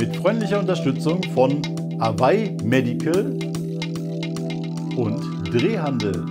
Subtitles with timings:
[0.00, 1.60] mit freundlicher Unterstützung von
[2.00, 3.38] Awei Medical
[4.96, 6.24] und Drehhandel.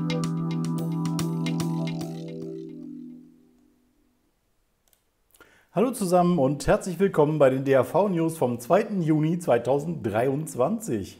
[5.71, 8.87] Hallo zusammen und herzlich willkommen bei den DAV News vom 2.
[9.01, 11.19] Juni 2023.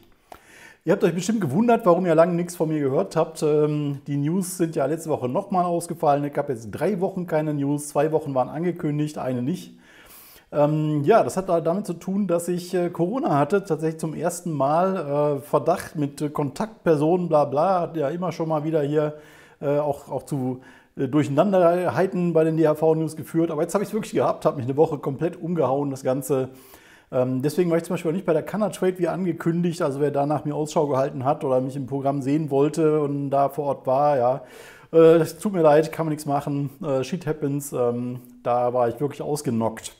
[0.84, 3.44] Ihr habt euch bestimmt gewundert, warum ihr lange nichts von mir gehört habt.
[3.44, 6.24] Ähm, die News sind ja letzte Woche nochmal ausgefallen.
[6.24, 9.76] Es gab jetzt drei Wochen keine News, zwei Wochen waren angekündigt, eine nicht.
[10.52, 14.52] Ähm, ja, das hat damit zu tun, dass ich äh, Corona hatte, tatsächlich zum ersten
[14.52, 19.14] Mal äh, Verdacht mit äh, Kontaktpersonen, bla bla, hat ja immer schon mal wieder hier
[19.60, 20.60] äh, auch, auch zu
[20.96, 23.52] äh, Durcheinanderheiten bei den DHV-News geführt.
[23.52, 26.48] Aber jetzt habe ich es wirklich gehabt, habe mich eine Woche komplett umgehauen, das Ganze.
[27.12, 29.82] Ähm, deswegen war ich zum Beispiel auch nicht bei der Canna Trade wie angekündigt.
[29.82, 33.30] Also wer da nach mir Ausschau gehalten hat oder mich im Programm sehen wollte und
[33.30, 34.42] da vor Ort war, ja,
[34.92, 36.70] äh, tut mir leid, kann man nichts machen.
[36.82, 37.72] Äh, shit happens.
[37.72, 39.99] Ähm, da war ich wirklich ausgenockt.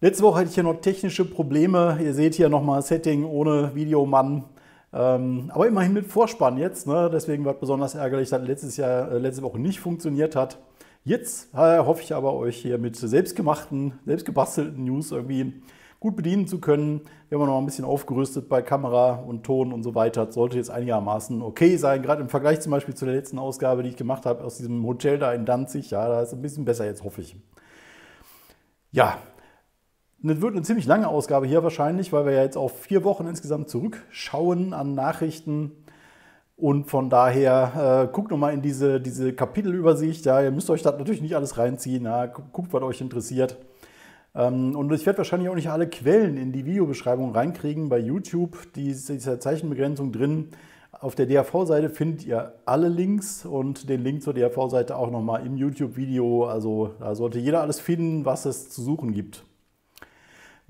[0.00, 1.98] Letzte Woche hatte ich hier noch technische Probleme.
[2.00, 4.44] Ihr seht hier nochmal Setting ohne Videomann.
[4.92, 6.86] Ähm, aber immerhin mit Vorspann jetzt.
[6.86, 7.10] Ne?
[7.12, 10.58] Deswegen war es besonders ärgerlich, dass letztes Jahr, äh, letzte Woche nicht funktioniert hat.
[11.02, 15.62] Jetzt äh, hoffe ich aber, euch hier mit selbstgemachten, selbstgebastelten News irgendwie
[15.98, 17.00] gut bedienen zu können.
[17.28, 20.26] Wir haben noch ein bisschen aufgerüstet bei Kamera und Ton und so weiter.
[20.26, 23.82] Das sollte jetzt einigermaßen okay sein, gerade im Vergleich zum Beispiel zu der letzten Ausgabe,
[23.82, 25.90] die ich gemacht habe aus diesem Hotel da in Danzig.
[25.90, 27.34] Ja, da ist es ein bisschen besser jetzt, hoffe ich.
[28.92, 29.18] Ja,
[30.22, 33.26] das wird eine ziemlich lange Ausgabe hier wahrscheinlich, weil wir ja jetzt auf vier Wochen
[33.26, 35.72] insgesamt zurückschauen an Nachrichten.
[36.56, 40.24] Und von daher äh, guckt nochmal in diese, diese Kapitelübersicht.
[40.24, 42.04] Ja, ihr müsst euch das natürlich nicht alles reinziehen.
[42.04, 43.58] Ja, guckt, was euch interessiert.
[44.34, 48.72] Ähm, und ich werde wahrscheinlich auch nicht alle Quellen in die Videobeschreibung reinkriegen bei YouTube.
[48.74, 50.48] Die ist diese Zeichenbegrenzung drin.
[50.90, 55.56] Auf der DAV-Seite findet ihr alle Links und den Link zur DAV-Seite auch nochmal im
[55.56, 56.46] YouTube-Video.
[56.46, 59.44] Also da sollte jeder alles finden, was es zu suchen gibt.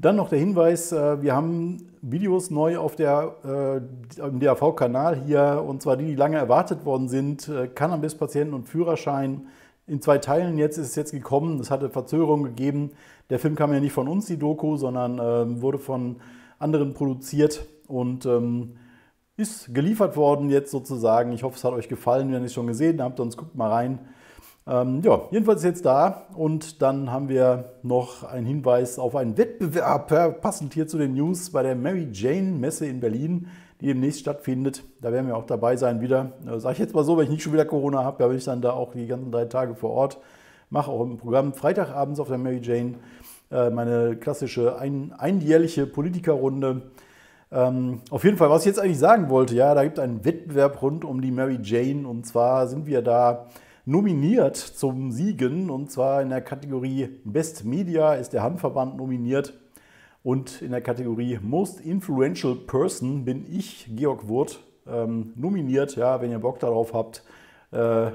[0.01, 3.83] Dann noch der Hinweis, äh, wir haben Videos neu auf der,
[4.17, 8.69] äh, im DAV-Kanal hier, und zwar die, die lange erwartet worden sind, äh, Cannabis-Patienten und
[8.69, 9.49] Führerschein.
[9.89, 12.93] In zwei Teilen jetzt ist es jetzt gekommen, es hatte Verzögerungen gegeben.
[13.29, 16.17] Der Film kam ja nicht von uns, die Doku, sondern ähm, wurde von
[16.61, 18.77] anderen produziert und ähm,
[19.37, 21.33] ist geliefert worden jetzt sozusagen.
[21.33, 23.71] Ich hoffe, es hat euch gefallen, wenn ihr es schon gesehen habt, sonst guckt mal
[23.71, 23.99] rein.
[24.69, 29.39] Ähm, ja, jedenfalls ist jetzt da und dann haben wir noch einen Hinweis auf einen
[29.39, 33.49] Wettbewerb, passend hier zu den News bei der Mary Jane Messe in Berlin,
[33.81, 34.83] die demnächst stattfindet.
[35.01, 36.33] Da werden wir auch dabei sein wieder.
[36.47, 38.45] Äh, Sage ich jetzt mal so, wenn ich nicht schon wieder Corona habe, bin ich
[38.45, 40.19] dann da auch die ganzen drei Tage vor Ort.
[40.69, 42.97] Mache auch im Programm Freitagabends auf der Mary Jane
[43.51, 46.83] äh, meine klassische ein, einjährliche Politikerrunde.
[47.51, 50.27] Ähm, auf jeden Fall, was ich jetzt eigentlich sagen wollte, ja, da gibt es einen
[50.27, 53.47] Wettbewerb rund um die Mary Jane und zwar sind wir da
[53.89, 59.55] nominiert zum Siegen und zwar in der Kategorie Best Media ist der Handverband nominiert
[60.23, 65.97] und in der Kategorie Most Influential Person bin ich, Georg Wurth, ähm, nominiert.
[65.97, 67.25] Ja, wenn ihr Bock darauf habt,
[67.71, 68.11] äh,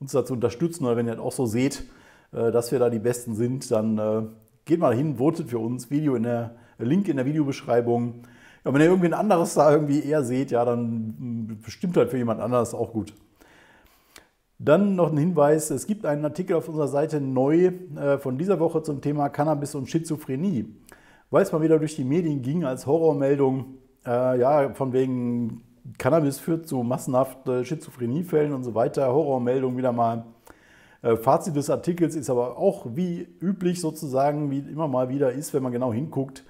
[0.00, 1.84] uns da zu unterstützen oder wenn ihr das auch so seht,
[2.32, 4.22] äh, dass wir da die Besten sind, dann äh,
[4.64, 5.90] geht mal hin, votet für uns.
[5.90, 8.22] Video in der Link in der Videobeschreibung.
[8.64, 12.16] Ja, wenn ihr irgendwie ein anderes da irgendwie eher seht, ja, dann bestimmt halt für
[12.16, 13.12] jemand anderes auch gut.
[14.62, 18.60] Dann noch ein Hinweis, es gibt einen Artikel auf unserer Seite neu äh, von dieser
[18.60, 20.66] Woche zum Thema Cannabis und Schizophrenie.
[21.30, 25.62] Weil es mal wieder durch die Medien ging als Horrormeldung, äh, ja, von wegen
[25.96, 30.26] Cannabis führt zu massenhaft Schizophreniefällen und so weiter, Horrormeldung wieder mal.
[31.00, 35.54] Äh, Fazit des Artikels ist aber auch wie üblich sozusagen, wie immer mal wieder ist,
[35.54, 36.44] wenn man genau hinguckt,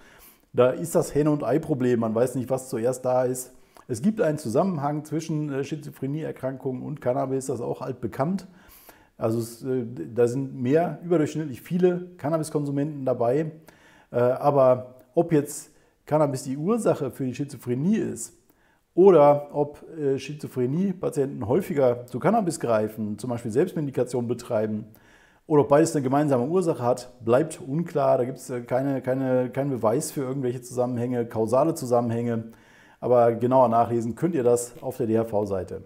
[0.53, 2.01] da ist das Henne- und Ei-Problem.
[2.01, 3.53] Man weiß nicht, was zuerst da ist.
[3.91, 8.47] Es gibt einen Zusammenhang zwischen äh, Schizophrenieerkrankungen und Cannabis, das ist auch altbekannt.
[9.19, 9.85] Also es, äh,
[10.15, 13.51] da sind mehr, überdurchschnittlich viele Cannabiskonsumenten dabei.
[14.13, 15.73] Äh, aber ob jetzt
[16.07, 18.33] Cannabis die Ursache für die Schizophrenie ist
[18.95, 19.85] oder ob
[20.17, 24.87] Schizophrenie-Patienten häufiger zu Cannabis greifen, zum Beispiel Selbstmedikation betreiben,
[25.47, 28.19] oder ob beides eine gemeinsame Ursache hat, bleibt unklar.
[28.19, 32.53] Da gibt es keine, keine, keinen Beweis für irgendwelche Zusammenhänge, kausale Zusammenhänge.
[33.01, 35.83] Aber genauer nachlesen könnt ihr das auf der DHV-Seite.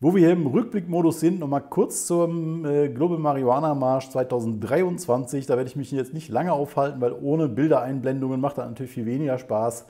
[0.00, 5.46] Wo wir hier im Rückblickmodus sind, nochmal kurz zum äh, Global Marihuana Marsch 2023.
[5.46, 9.06] Da werde ich mich jetzt nicht lange aufhalten, weil ohne Bildereinblendungen macht das natürlich viel
[9.06, 9.86] weniger Spaß.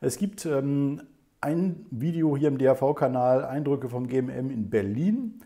[0.00, 1.02] Es gibt ähm,
[1.40, 5.40] ein Video hier im DHV-Kanal, Eindrücke vom GMM in Berlin.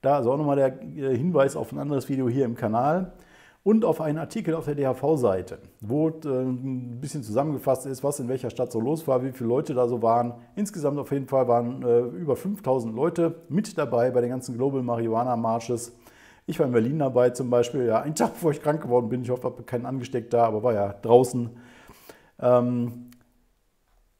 [0.00, 3.12] Da ist auch nochmal der äh, Hinweis auf ein anderes Video hier im Kanal
[3.64, 8.28] und auf einen Artikel auf der DHV-Seite, wo äh, ein bisschen zusammengefasst ist, was in
[8.28, 10.34] welcher Stadt so los war, wie viele Leute da so waren.
[10.56, 14.82] Insgesamt auf jeden Fall waren äh, über 5000 Leute mit dabei bei den ganzen Global
[14.82, 15.92] Marihuana Marches.
[16.46, 19.22] Ich war in Berlin dabei zum Beispiel, ja, einen Tag, bevor ich krank geworden bin.
[19.22, 21.50] Ich hoffe, ich habe keinen angesteckt da, aber war ja draußen.
[22.40, 23.10] Ähm,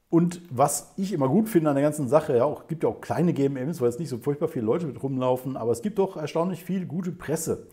[0.09, 3.00] und was ich immer gut finde an der ganzen Sache, ja, auch gibt ja auch
[3.00, 6.17] kleine GMMs, weil jetzt nicht so furchtbar viele Leute mit rumlaufen, aber es gibt doch
[6.17, 7.67] erstaunlich viel gute Presse.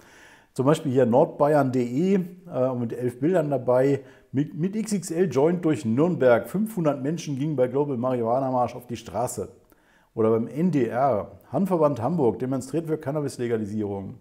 [0.54, 4.02] Zum Beispiel hier nordbayern.de äh, mit elf Bildern dabei,
[4.32, 6.48] mit, mit XXL Joint durch Nürnberg.
[6.48, 9.50] 500 Menschen gingen bei Global Marihuana Marsch auf die Straße.
[10.14, 14.16] Oder beim NDR, Handverband Hamburg demonstriert für Cannabis-Legalisierung.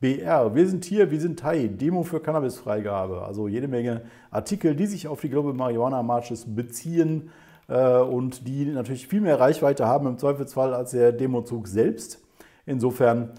[0.00, 3.22] BR, wir sind hier, wir sind Thai, Demo für Cannabisfreigabe.
[3.22, 7.30] Also jede Menge Artikel, die sich auf die Global Marihuana Marches beziehen
[7.68, 12.20] äh, und die natürlich viel mehr Reichweite haben im Zweifelsfall als der Demozug selbst.
[12.66, 13.30] Insofern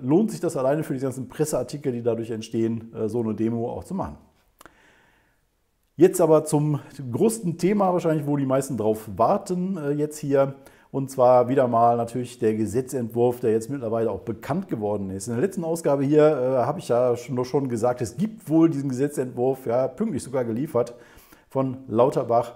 [0.00, 3.70] lohnt sich das alleine für die ganzen Presseartikel, die dadurch entstehen, äh, so eine Demo
[3.70, 4.16] auch zu machen.
[5.96, 6.78] Jetzt aber zum
[7.10, 10.54] größten Thema wahrscheinlich, wo die meisten drauf warten äh, jetzt hier.
[10.90, 15.26] Und zwar wieder mal natürlich der Gesetzentwurf, der jetzt mittlerweile auch bekannt geworden ist.
[15.26, 18.70] In der letzten Ausgabe hier äh, habe ich ja schon, schon gesagt, es gibt wohl
[18.70, 20.94] diesen Gesetzentwurf, ja, pünktlich sogar geliefert
[21.48, 22.54] von Lauterbach.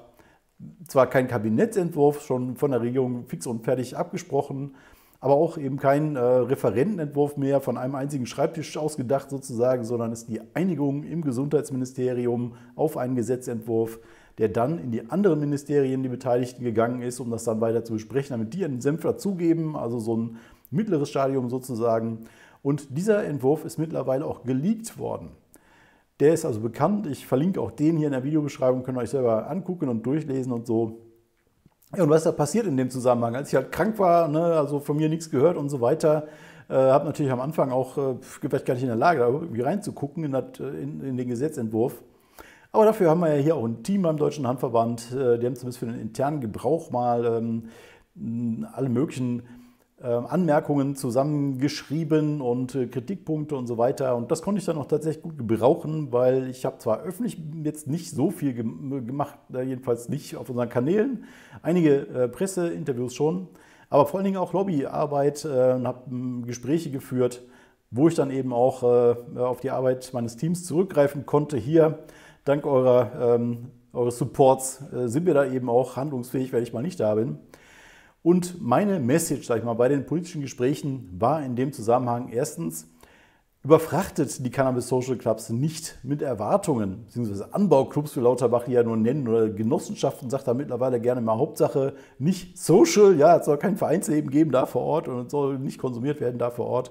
[0.86, 4.76] Zwar kein Kabinettsentwurf, schon von der Regierung fix und fertig abgesprochen,
[5.22, 10.28] aber auch eben kein äh, Referentenentwurf mehr von einem einzigen Schreibtisch ausgedacht sozusagen, sondern ist
[10.28, 13.98] die Einigung im Gesundheitsministerium auf einen Gesetzentwurf
[14.38, 17.94] der dann in die anderen Ministerien, die Beteiligten gegangen ist, um das dann weiter zu
[17.94, 20.36] besprechen, damit die einen Senf dazugeben, also so ein
[20.70, 22.20] mittleres Stadium sozusagen.
[22.62, 25.30] Und dieser Entwurf ist mittlerweile auch geleakt worden.
[26.20, 27.06] Der ist also bekannt.
[27.06, 30.52] Ich verlinke auch den hier in der Videobeschreibung, könnt ihr euch selber angucken und durchlesen
[30.52, 31.01] und so.
[31.94, 33.36] Ja, und was da passiert in dem Zusammenhang?
[33.36, 36.26] Als ich halt krank war, ne, also von mir nichts gehört und so weiter,
[36.70, 39.60] äh, habe natürlich am Anfang auch, äh, vielleicht gar nicht in der Lage, da irgendwie
[39.60, 42.02] reinzugucken in, das, in, in den Gesetzentwurf.
[42.72, 45.12] Aber dafür haben wir ja hier auch ein Team beim Deutschen Handverband.
[45.12, 49.42] Äh, die haben zumindest für den internen Gebrauch mal ähm, alle möglichen
[50.08, 54.16] Anmerkungen zusammengeschrieben und äh, Kritikpunkte und so weiter.
[54.16, 57.86] Und das konnte ich dann auch tatsächlich gut gebrauchen, weil ich habe zwar öffentlich jetzt
[57.86, 61.24] nicht so viel gemacht, äh, jedenfalls nicht auf unseren Kanälen,
[61.62, 63.48] einige Presseinterviews schon,
[63.90, 67.42] aber vor allen Dingen auch Lobbyarbeit und habe ähm, Gespräche geführt,
[67.90, 71.58] wo ich dann eben auch auf die Arbeit meines Teams zurückgreifen konnte.
[71.58, 71.98] Hier
[72.44, 76.82] dank eurer, ähm, eures Supports äh, sind wir da eben auch handlungsfähig, wenn ich mal
[76.82, 77.38] nicht da bin.
[78.22, 82.86] Und meine Message, sag ich mal, bei den politischen Gesprächen war in dem Zusammenhang erstens,
[83.64, 88.96] überfrachtet die Cannabis Social Clubs nicht mit Erwartungen, beziehungsweise Anbauclubs, wie Lauterbach die ja nur
[88.96, 93.76] nennen, oder Genossenschaften, sagt er mittlerweile gerne mal Hauptsache nicht social, ja, es soll kein
[93.76, 96.90] Vereinsleben geben da vor Ort und es soll nicht konsumiert werden da vor Ort.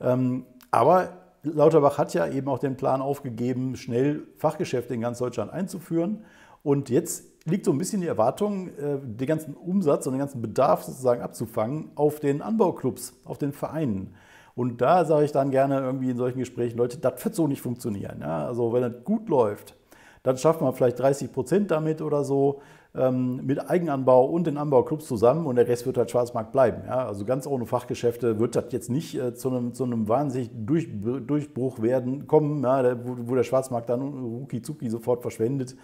[0.00, 1.10] Ähm, aber
[1.42, 6.24] Lauterbach hat ja eben auch den Plan aufgegeben, schnell Fachgeschäfte in ganz Deutschland einzuführen.
[6.62, 10.42] Und jetzt liegt so ein bisschen die Erwartung, äh, den ganzen Umsatz und den ganzen
[10.42, 14.14] Bedarf sozusagen abzufangen auf den Anbauclubs, auf den Vereinen.
[14.54, 17.60] Und da sage ich dann gerne irgendwie in solchen Gesprächen, Leute, das wird so nicht
[17.60, 18.20] funktionieren.
[18.20, 18.46] Ja?
[18.46, 19.74] Also wenn es gut läuft,
[20.22, 22.60] dann schafft man vielleicht 30 Prozent damit oder so
[22.96, 26.82] ähm, mit Eigenanbau und den Anbauclubs zusammen und der Rest wird halt Schwarzmarkt bleiben.
[26.86, 27.06] Ja?
[27.06, 30.88] Also ganz ohne Fachgeschäfte wird das jetzt nicht äh, zu, einem, zu einem wahnsinnigen Durch,
[31.26, 35.76] Durchbruch werden, kommen, ja, wo, wo, der Schwarzmarkt dann rucki zucki sofort verschwendet.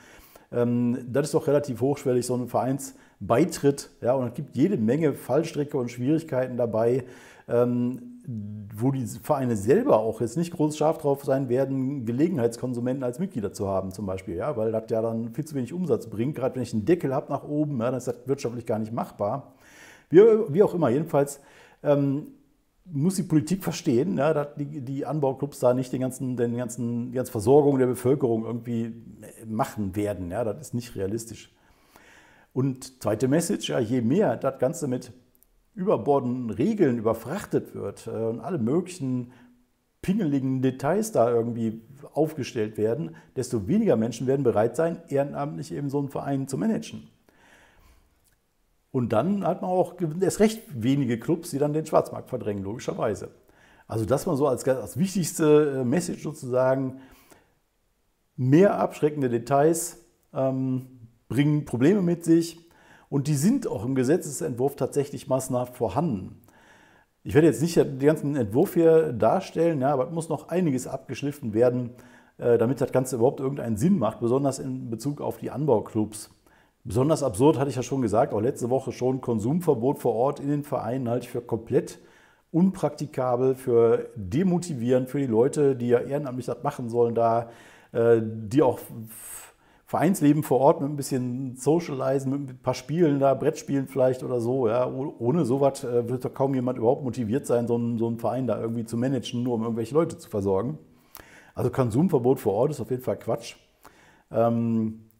[0.52, 3.90] Ähm, das ist doch relativ hochschwellig, so ein Vereinsbeitritt.
[4.00, 7.04] Ja, und es gibt jede Menge Fallstricke und Schwierigkeiten dabei.
[7.48, 13.18] Ähm, wo die Vereine selber auch jetzt nicht groß scharf drauf sein werden, Gelegenheitskonsumenten als
[13.18, 16.36] Mitglieder zu haben, zum Beispiel, ja, weil das ja dann viel zu wenig Umsatz bringt.
[16.36, 18.92] Gerade wenn ich einen Deckel habe nach oben, ja, dann ist das wirtschaftlich gar nicht
[18.92, 19.54] machbar.
[20.08, 21.40] Wie, wie auch immer, jedenfalls
[21.82, 22.28] ähm,
[22.84, 27.10] muss die Politik verstehen, ja, dass die, die, Anbauclubs da nicht den ganzen, den ganzen,
[27.12, 28.94] die ganze Versorgung der Bevölkerung irgendwie
[29.46, 30.30] machen werden.
[30.30, 31.54] Ja, das ist nicht realistisch.
[32.52, 35.12] Und zweite Message, ja, je mehr das Ganze mit
[35.74, 39.32] überbordenden Regeln überfrachtet wird äh, und alle möglichen
[40.02, 41.80] pingeligen Details da irgendwie
[42.12, 47.08] aufgestellt werden, desto weniger Menschen werden bereit sein, ehrenamtlich eben so einen Verein zu managen.
[48.92, 53.30] Und dann hat man auch erst recht wenige Clubs, die dann den Schwarzmarkt verdrängen, logischerweise.
[53.88, 57.00] Also das mal so als, als wichtigste äh, Message sozusagen,
[58.36, 59.98] mehr abschreckende Details
[60.32, 60.86] ähm,
[61.28, 62.58] bringen Probleme mit sich,
[63.12, 66.40] und die sind auch im Gesetzesentwurf tatsächlich massenhaft vorhanden.
[67.24, 70.86] Ich werde jetzt nicht den ganzen Entwurf hier darstellen, ja, aber es muss noch einiges
[70.86, 71.90] abgeschliffen werden,
[72.38, 76.30] äh, damit das Ganze überhaupt irgendeinen Sinn macht, besonders in Bezug auf die Anbauclubs.
[76.84, 80.48] Besonders absurd hatte ich ja schon gesagt, auch letzte Woche schon, Konsumverbot vor Ort in
[80.48, 81.98] den Vereinen halte ich für komplett
[82.50, 87.50] unpraktikabel, für demotivierend für die Leute, die ja ehrenamtlich das machen sollen, da
[87.92, 88.80] äh, die auch
[89.86, 94.40] Vereinsleben vor Ort mit ein bisschen Socializen, mit ein paar Spielen da, Brettspielen vielleicht oder
[94.40, 94.66] so.
[94.66, 94.90] Ja.
[94.90, 98.46] Ohne sowas äh, wird doch kaum jemand überhaupt motiviert sein, so einen, so einen Verein
[98.46, 100.78] da irgendwie zu managen, nur um irgendwelche Leute zu versorgen.
[101.54, 103.56] Also Konsumverbot vor Ort ist auf jeden Fall Quatsch.
[104.30, 105.10] Ähm,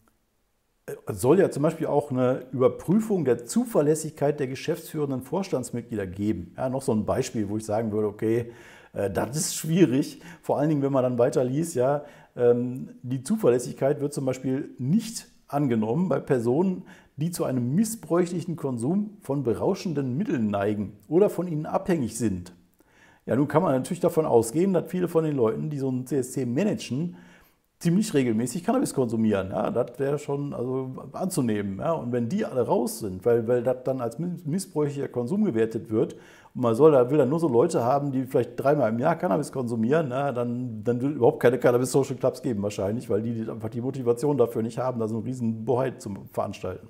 [1.07, 6.53] soll ja zum Beispiel auch eine Überprüfung der Zuverlässigkeit der geschäftsführenden Vorstandsmitglieder geben.
[6.57, 8.51] Ja, noch so ein Beispiel, wo ich sagen würde, okay,
[8.93, 12.03] äh, das ist schwierig, vor allen Dingen, wenn man dann weiter liest, ja,
[12.35, 16.83] ähm, die Zuverlässigkeit wird zum Beispiel nicht angenommen bei Personen,
[17.15, 22.53] die zu einem missbräuchlichen Konsum von berauschenden Mitteln neigen oder von ihnen abhängig sind.
[23.25, 26.05] Ja, nun kann man natürlich davon ausgehen, dass viele von den Leuten, die so ein
[26.07, 27.15] CSC managen,
[27.83, 29.49] ziemlich regelmäßig Cannabis konsumieren.
[29.51, 31.79] Ja, das wäre schon also anzunehmen.
[31.79, 31.91] Ja.
[31.91, 36.13] Und wenn die alle raus sind, weil, weil das dann als missbräuchlicher Konsum gewertet wird
[36.55, 39.51] und man soll, will dann nur so Leute haben, die vielleicht dreimal im Jahr Cannabis
[39.51, 43.81] konsumieren, ja, dann, dann wird überhaupt keine Cannabis-Social Clubs geben wahrscheinlich, weil die einfach die
[43.81, 46.87] Motivation dafür nicht haben, da so einen riesen Boheit zu veranstalten.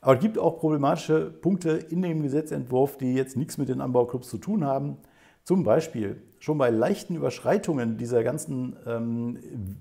[0.00, 4.30] Aber es gibt auch problematische Punkte in dem Gesetzentwurf, die jetzt nichts mit den Anbauclubs
[4.30, 4.96] zu tun haben.
[5.44, 9.38] Zum Beispiel schon bei leichten Überschreitungen dieser ganzen ähm,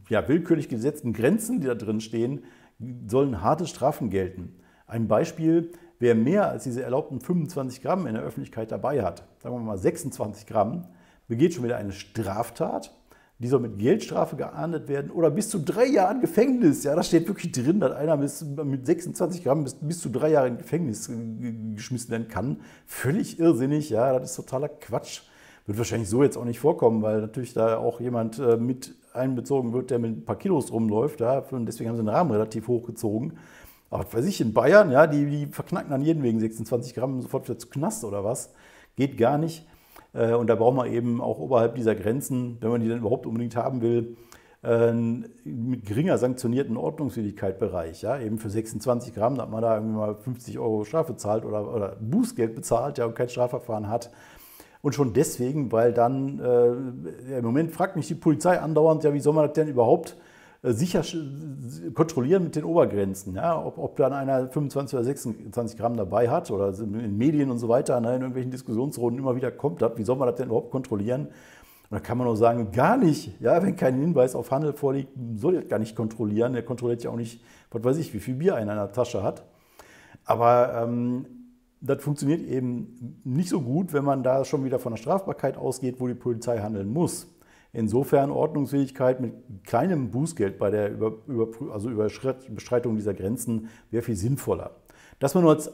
[0.09, 2.43] ja, willkürlich gesetzten Grenzen, die da drin stehen,
[3.07, 4.55] sollen harte Strafen gelten.
[4.87, 9.55] Ein Beispiel, wer mehr als diese erlaubten 25 Gramm in der Öffentlichkeit dabei hat, sagen
[9.55, 10.87] wir mal 26 Gramm,
[11.27, 12.93] begeht schon wieder eine Straftat
[13.39, 16.83] die soll mit Geldstrafe geahndet werden oder bis zu drei Jahren Gefängnis.
[16.83, 20.49] Ja, da steht wirklich drin, dass einer mit 26 Gramm bis, bis zu drei Jahre
[20.49, 21.09] in Gefängnis
[21.73, 22.59] geschmissen werden kann.
[22.85, 25.21] Völlig irrsinnig, ja, das ist totaler Quatsch.
[25.69, 29.71] Wird wahrscheinlich so jetzt auch nicht vorkommen, weil natürlich da auch jemand äh, mit einbezogen
[29.71, 31.19] wird, der mit ein paar Kilos rumläuft.
[31.19, 33.37] Ja, und deswegen haben sie den Rahmen relativ hochgezogen.
[33.91, 37.47] Aber weiß ich, in Bayern, ja, die, die verknacken dann jeden wegen 26 Gramm sofort
[37.47, 38.51] wieder zu Knast oder was.
[38.95, 39.67] Geht gar nicht.
[40.13, 43.27] Äh, und da braucht man eben auch oberhalb dieser Grenzen, wenn man die dann überhaupt
[43.27, 44.17] unbedingt haben will,
[44.61, 48.01] mit geringer sanktionierten Ordnungswidrigkeitsbereich.
[48.01, 51.45] Ja, eben für 26 Gramm, da hat man da irgendwie mal 50 Euro Strafe zahlt
[51.45, 54.11] oder, oder Bußgeld bezahlt ja, und kein Strafverfahren hat.
[54.81, 59.19] Und schon deswegen, weil dann äh, im Moment fragt mich die Polizei andauernd, ja, wie
[59.19, 60.15] soll man das denn überhaupt
[60.61, 61.03] äh, sicher
[61.93, 63.35] kontrollieren mit den Obergrenzen.
[63.35, 63.63] Ja?
[63.63, 67.67] Ob, ob dann einer 25 oder 26 Gramm dabei hat oder in Medien und so
[67.67, 70.71] weiter, ne, in irgendwelchen Diskussionsrunden immer wieder kommt das, wie soll man das denn überhaupt
[70.71, 71.27] kontrollieren?
[71.27, 73.41] Und da kann man nur sagen, gar nicht.
[73.41, 76.53] Ja, wenn kein Hinweis auf Handel vorliegt, soll er gar nicht kontrollieren.
[76.55, 79.23] Er kontrolliert ja auch nicht, was weiß ich, wie viel Bier einer in der Tasche
[79.23, 79.43] hat.
[80.23, 81.25] Aber ähm,
[81.81, 85.99] das funktioniert eben nicht so gut, wenn man da schon wieder von der Strafbarkeit ausgeht,
[85.99, 87.27] wo die Polizei handeln muss.
[87.71, 89.33] Insofern Ordnungsfähigkeit mit
[89.63, 91.13] kleinem Bußgeld bei der Über,
[91.71, 94.75] also Überschreitung dieser Grenzen wäre viel sinnvoller.
[95.19, 95.71] Das war nur als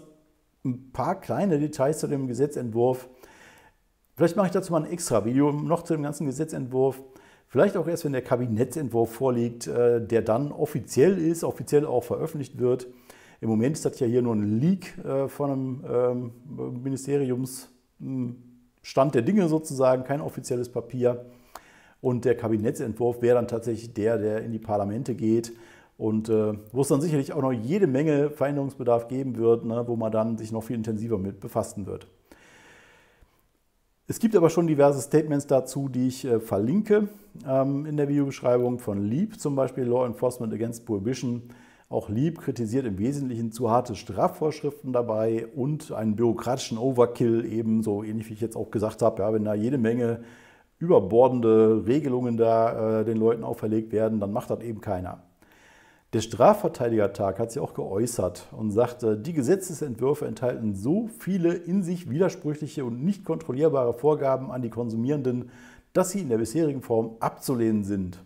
[0.65, 3.07] ein paar kleine Details zu dem Gesetzentwurf.
[4.15, 7.01] Vielleicht mache ich dazu mal ein extra Video noch zu dem ganzen Gesetzentwurf.
[7.47, 12.59] Vielleicht auch erst, wenn der Kabinettsentwurf vorliegt, äh, der dann offiziell ist, offiziell auch veröffentlicht
[12.59, 12.88] wird.
[13.42, 16.32] Im Moment ist das ja hier nur ein Leak äh, von einem ähm,
[16.84, 21.25] Ministeriumsstand der Dinge sozusagen, kein offizielles Papier.
[22.01, 25.54] Und der Kabinettsentwurf wäre dann tatsächlich der, der in die Parlamente geht
[25.98, 29.96] und äh, wo es dann sicherlich auch noch jede Menge Veränderungsbedarf geben wird, ne, wo
[29.96, 32.08] man dann sich noch viel intensiver mit befassen wird.
[34.08, 37.08] Es gibt aber schon diverse Statements dazu, die ich äh, verlinke
[37.48, 41.44] ähm, in der Videobeschreibung von Lieb, zum Beispiel Law Enforcement Against Prohibition.
[41.96, 48.28] Auch Lieb kritisiert im Wesentlichen zu harte Strafvorschriften dabei und einen bürokratischen Overkill, ebenso ähnlich
[48.28, 50.20] wie ich jetzt auch gesagt habe, ja, wenn da jede Menge
[50.78, 55.20] überbordende Regelungen da äh, den Leuten auferlegt werden, dann macht das eben keiner.
[56.12, 62.10] Der Strafverteidigertag hat sich auch geäußert und sagte, die Gesetzesentwürfe enthalten so viele in sich
[62.10, 65.50] widersprüchliche und nicht kontrollierbare Vorgaben an die Konsumierenden,
[65.94, 68.22] dass sie in der bisherigen Form abzulehnen sind.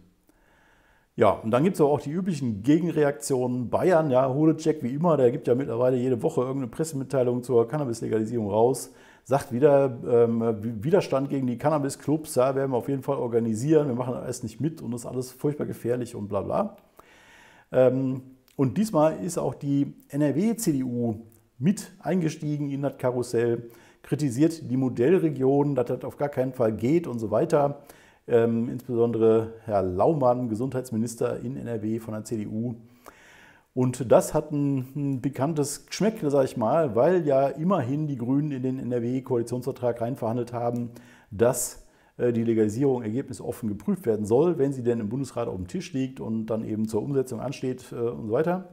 [1.20, 3.70] Ja, und dann gibt es auch die üblichen Gegenreaktionen.
[3.70, 8.50] Bayern, ja, Holecek wie immer, der gibt ja mittlerweile jede Woche irgendeine Pressemitteilung zur Cannabis-Legalisierung
[8.50, 8.94] raus
[9.26, 10.42] sagt wieder, ähm,
[10.82, 14.62] Widerstand gegen die Cannabis-Clubs, ja, werden wir auf jeden Fall organisieren, wir machen alles nicht
[14.62, 16.78] mit und das ist alles furchtbar gefährlich und bla bla.
[17.74, 18.22] Ähm,
[18.56, 21.18] und diesmal ist auch die NRW-CDU
[21.58, 23.70] mit eingestiegen in das Karussell,
[24.04, 27.82] kritisiert die Modellregion, dass das auf gar keinen Fall geht und so weiter.
[28.30, 32.76] Ähm, insbesondere Herr Laumann, Gesundheitsminister in NRW von der CDU,
[33.74, 38.52] und das hat ein, ein bekanntes Geschmäckle, sage ich mal, weil ja immerhin die Grünen
[38.52, 40.90] in den NRW-Koalitionsvertrag reinverhandelt haben,
[41.32, 41.86] dass
[42.18, 45.94] äh, die Legalisierung ergebnisoffen geprüft werden soll, wenn sie denn im Bundesrat auf dem Tisch
[45.94, 48.70] liegt und dann eben zur Umsetzung ansteht äh, und so weiter.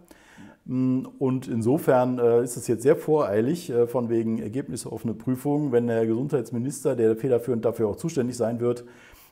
[0.65, 6.07] Mm, und insofern äh, ist es jetzt sehr voreilig, von wegen ergebnisoffene Prüfung, wenn der
[6.07, 8.85] Gesundheitsminister, der federführend dafür auch zuständig sein wird,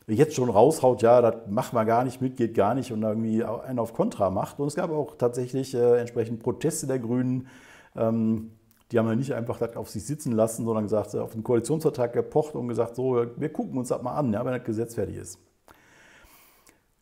[0.06, 3.42] jetzt schon raushaut, ja, das machen wir gar nicht mit, geht gar nicht und irgendwie
[3.42, 4.60] einen auf Kontra macht.
[4.60, 7.48] Und es gab auch tatsächlich äh, entsprechend Proteste der Grünen.
[7.96, 8.50] Ähm,
[8.92, 12.12] die haben ja nicht einfach das auf sich sitzen lassen, sondern gesagt, auf den Koalitionsvertrag
[12.12, 15.16] gepocht und gesagt, so, wir gucken uns das mal an, ja, wenn das Gesetz fertig
[15.16, 15.38] ist.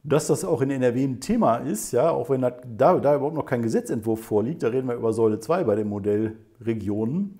[0.04, 3.46] Dass das auch in NRW ein Thema ist, ja, auch wenn da, da überhaupt noch
[3.46, 7.38] kein Gesetzentwurf vorliegt, da reden wir über Säule 2 bei den Modellregionen,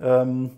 [0.00, 0.50] ähm,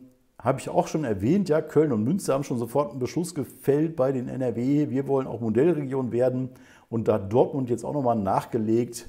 [0.47, 3.97] habe ich auch schon erwähnt, ja, Köln und Münster haben schon sofort einen Beschluss gefällt
[3.97, 4.91] bei den NRW.
[4.91, 6.51] Wir wollen auch Modellregion werden.
[6.89, 9.09] Und da hat Dortmund jetzt auch nochmal nachgelegt.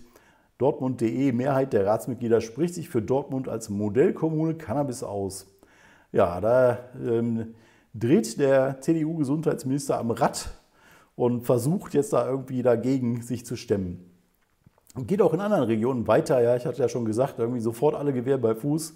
[0.58, 5.46] Dortmund.de, Mehrheit der Ratsmitglieder spricht sich für Dortmund als Modellkommune Cannabis aus.
[6.12, 7.54] Ja, da ähm,
[7.94, 10.50] dreht der CDU-Gesundheitsminister am Rad
[11.16, 14.10] und versucht jetzt da irgendwie dagegen sich zu stemmen.
[15.06, 16.42] Geht auch in anderen Regionen weiter.
[16.42, 18.96] Ja, ich hatte ja schon gesagt, irgendwie sofort alle Gewehr bei Fuß.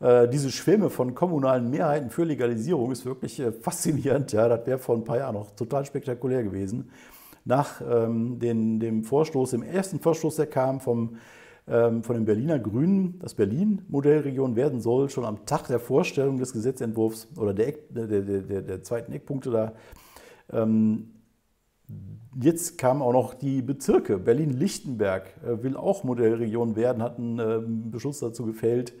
[0.00, 4.32] Äh, diese Schwemme von kommunalen Mehrheiten für Legalisierung ist wirklich äh, faszinierend.
[4.32, 6.90] Ja, das wäre vor ein paar Jahren noch total spektakulär gewesen.
[7.44, 11.16] Nach ähm, den, dem Vorstoß, dem ersten Vorstoß, der kam vom,
[11.66, 16.38] ähm, von den Berliner Grünen, dass Berlin Modellregion werden soll, schon am Tag der Vorstellung
[16.38, 19.72] des Gesetzentwurfs oder der, Eck, der, der, der, zweiten Eckpunkte da,
[20.52, 21.14] ähm,
[22.40, 24.18] Jetzt kamen auch noch die Bezirke.
[24.18, 28.92] Berlin-Lichtenberg äh, will auch Modellregion werden, hat einen ähm, Beschluss dazu gefällt.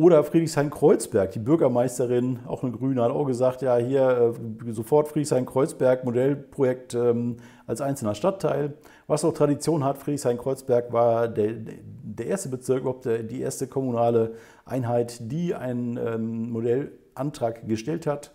[0.00, 4.34] Oder Friedrichshain-Kreuzberg, die Bürgermeisterin, auch eine Grüne, hat auch gesagt, ja, hier
[4.66, 8.72] äh, sofort Friedrichshain-Kreuzberg, Modellprojekt ähm, als einzelner Stadtteil.
[9.08, 14.36] Was auch Tradition hat, Friedrichshain-Kreuzberg war der, der erste Bezirk, überhaupt der, die erste kommunale
[14.64, 18.32] Einheit, die einen ähm, Modellantrag gestellt hat.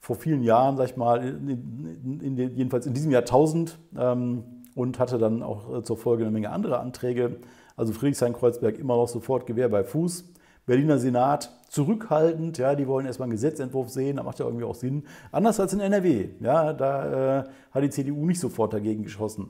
[0.00, 4.42] Vor vielen Jahren, sag ich mal, in, in, in, jedenfalls in diesem Jahrtausend ähm,
[4.74, 7.40] und hatte dann auch äh, zur Folge eine Menge andere Anträge.
[7.76, 10.24] Also Friedrichshain-Kreuzberg immer noch sofort Gewehr bei Fuß.
[10.68, 14.74] Berliner Senat zurückhaltend, ja, die wollen erstmal einen Gesetzentwurf sehen, da macht ja irgendwie auch
[14.74, 15.04] Sinn.
[15.32, 19.48] Anders als in NRW, ja, da äh, hat die CDU nicht sofort dagegen geschossen.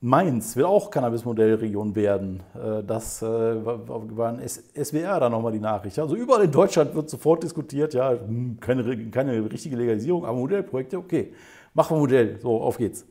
[0.00, 2.42] Mainz will auch Cannabis-Modellregion werden.
[2.54, 5.98] Äh, das äh, war ein SWR da nochmal die Nachricht.
[6.00, 10.98] Also überall in Deutschland wird sofort diskutiert, ja, hm, keine, keine richtige Legalisierung, aber Modellprojekte,
[10.98, 11.34] okay,
[11.72, 13.06] machen wir Modell, so, auf geht's.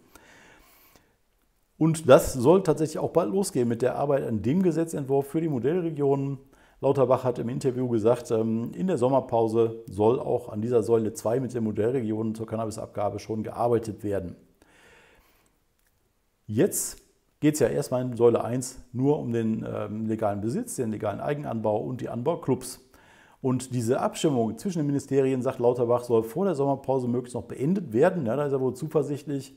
[1.79, 5.47] Und das soll tatsächlich auch bald losgehen mit der Arbeit an dem Gesetzentwurf für die
[5.47, 6.37] Modellregionen.
[6.81, 11.39] Lauterbach hat im Interview gesagt, ähm, in der Sommerpause soll auch an dieser Säule 2
[11.39, 14.35] mit den Modellregionen zur Cannabisabgabe schon gearbeitet werden.
[16.47, 17.01] Jetzt
[17.39, 21.21] geht es ja erstmal in Säule 1 nur um den ähm, legalen Besitz, den legalen
[21.21, 22.81] Eigenanbau und die Anbauclubs.
[23.41, 27.93] Und diese Abstimmung zwischen den Ministerien, sagt Lauterbach, soll vor der Sommerpause möglichst noch beendet
[27.93, 28.25] werden.
[28.25, 29.55] Ja, da ist er wohl zuversichtlich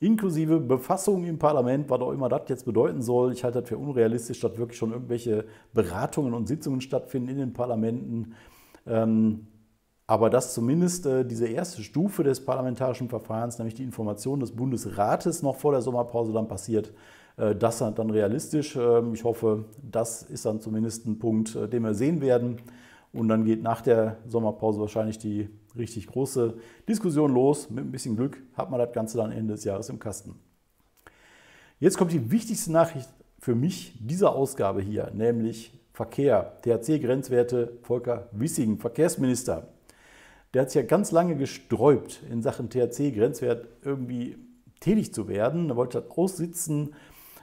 [0.00, 3.32] inklusive Befassung im Parlament, was auch immer das jetzt bedeuten soll.
[3.32, 7.52] Ich halte das für unrealistisch, dass wirklich schon irgendwelche Beratungen und Sitzungen stattfinden in den
[7.52, 8.34] Parlamenten.
[8.86, 9.46] Ähm,
[10.06, 15.42] aber dass zumindest äh, diese erste Stufe des parlamentarischen Verfahrens, nämlich die Information des Bundesrates
[15.42, 16.92] noch vor der Sommerpause dann passiert,
[17.36, 18.76] äh, das dann realistisch.
[18.76, 22.58] Ähm, ich hoffe, das ist dann zumindest ein Punkt, äh, den wir sehen werden.
[23.12, 26.54] Und dann geht nach der Sommerpause wahrscheinlich die richtig große
[26.88, 27.70] Diskussion los.
[27.70, 30.34] Mit ein bisschen Glück hat man das Ganze dann Ende des Jahres im Kasten.
[31.78, 36.58] Jetzt kommt die wichtigste Nachricht für mich dieser Ausgabe hier, nämlich Verkehr.
[36.62, 39.68] THC-Grenzwerte Volker Wissing, Verkehrsminister.
[40.52, 44.36] Der hat sich ja ganz lange gesträubt, in Sachen THC-Grenzwert irgendwie
[44.80, 45.70] tätig zu werden.
[45.70, 46.94] Er wollte das aussitzen.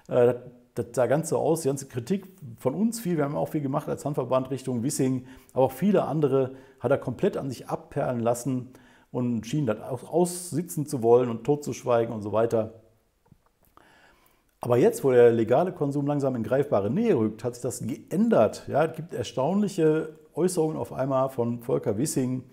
[0.07, 0.35] Äh,
[0.75, 1.61] das sah ganz so aus.
[1.61, 2.25] Die ganze Kritik
[2.57, 6.05] von uns viel, wir haben auch viel gemacht als Handverband Richtung Wissing, aber auch viele
[6.05, 8.69] andere hat er komplett an sich abperlen lassen
[9.11, 12.73] und schien das auch aussitzen zu wollen und totzuschweigen und so weiter.
[14.59, 18.65] Aber jetzt, wo der legale Konsum langsam in greifbare Nähe rückt, hat sich das geändert.
[18.67, 22.43] Ja, es gibt erstaunliche Äußerungen auf einmal von Volker Wissing,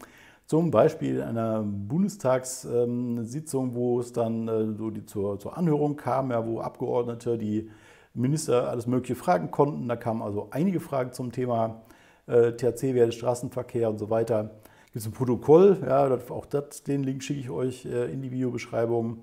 [0.44, 6.32] zum Beispiel in einer Bundestagssitzung, wo es dann äh, so die zur, zur Anhörung kam,
[6.32, 7.70] ja, wo Abgeordnete die
[8.14, 9.88] Minister alles Mögliche fragen konnten.
[9.88, 11.82] Da kamen also einige Fragen zum Thema
[12.26, 14.50] äh, THC-Werte, Straßenverkehr und so weiter.
[14.86, 18.30] Gibt es ein Protokoll, ja, auch das, den Link schicke ich euch äh, in die
[18.32, 19.18] Videobeschreibung.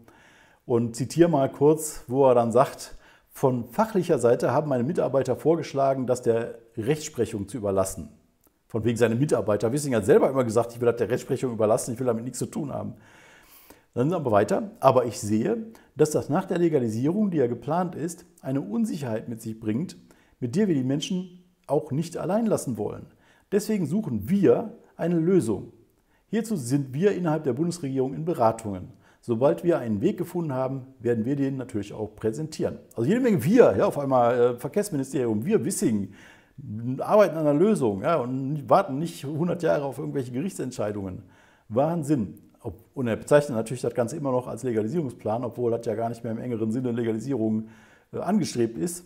[0.65, 2.95] Und zitiere mal kurz, wo er dann sagt,
[3.29, 8.09] von fachlicher Seite haben meine Mitarbeiter vorgeschlagen, das der Rechtsprechung zu überlassen.
[8.67, 9.71] Von wegen seine Mitarbeiter.
[9.71, 12.39] Wissing hat selber immer gesagt, ich will das der Rechtsprechung überlassen, ich will damit nichts
[12.39, 12.95] zu tun haben.
[13.93, 14.71] Dann aber weiter.
[14.79, 15.57] Aber ich sehe,
[15.95, 19.97] dass das nach der Legalisierung, die ja geplant ist, eine Unsicherheit mit sich bringt,
[20.39, 23.07] mit der wir die Menschen auch nicht allein lassen wollen.
[23.51, 25.73] Deswegen suchen wir eine Lösung.
[26.29, 28.89] Hierzu sind wir innerhalb der Bundesregierung in Beratungen.
[29.21, 32.77] Sobald wir einen Weg gefunden haben, werden wir den natürlich auch präsentieren.
[32.95, 36.13] Also jede Menge wir, ja, auf einmal äh, Verkehrsministerium, wir Wissing,
[36.99, 41.23] arbeiten an einer Lösung ja, und warten nicht 100 Jahre auf irgendwelche Gerichtsentscheidungen.
[41.69, 42.39] Wahnsinn.
[42.93, 46.23] Und er bezeichnet natürlich das Ganze immer noch als Legalisierungsplan, obwohl das ja gar nicht
[46.23, 47.69] mehr im engeren Sinne Legalisierung
[48.11, 49.05] äh, angestrebt ist.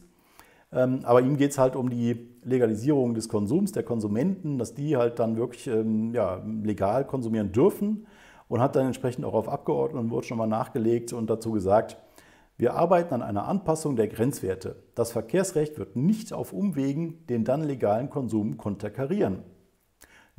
[0.74, 4.96] Ähm, aber ihm geht es halt um die Legalisierung des Konsums, der Konsumenten, dass die
[4.96, 8.08] halt dann wirklich ähm, ja, legal konsumieren dürfen.
[8.48, 11.98] und hat dann entsprechend auch auf Abgeordneten wurde schon mal nachgelegt und dazu gesagt,
[12.58, 14.76] wir arbeiten an einer Anpassung der Grenzwerte.
[14.94, 19.44] Das Verkehrsrecht wird nicht auf Umwegen den dann legalen Konsum konterkarieren.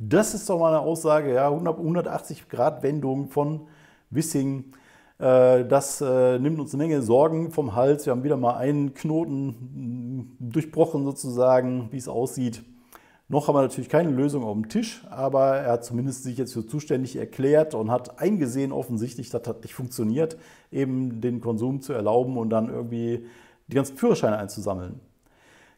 [0.05, 3.67] Das ist doch mal eine Aussage, ja, 180 Grad Wendung von
[4.09, 4.73] Wissing.
[5.17, 8.05] Äh, das äh, nimmt uns eine Menge Sorgen vom Hals.
[8.05, 12.63] Wir haben wieder mal einen Knoten durchbrochen sozusagen, wie es aussieht.
[13.29, 16.51] Noch haben wir natürlich keine Lösung auf dem Tisch, aber er hat zumindest sich jetzt
[16.51, 20.37] für zuständig erklärt und hat eingesehen offensichtlich, das hat nicht funktioniert,
[20.69, 23.25] eben den Konsum zu erlauben und dann irgendwie
[23.69, 24.99] die ganzen Führerscheine einzusammeln.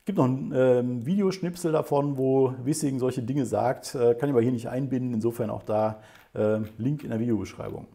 [0.05, 4.33] Es gibt noch ein äh, Videoschnipsel davon, wo Wissing solche Dinge sagt, äh, kann ich
[4.33, 5.99] aber hier nicht einbinden, insofern auch da
[6.35, 7.87] äh, Link in der Videobeschreibung.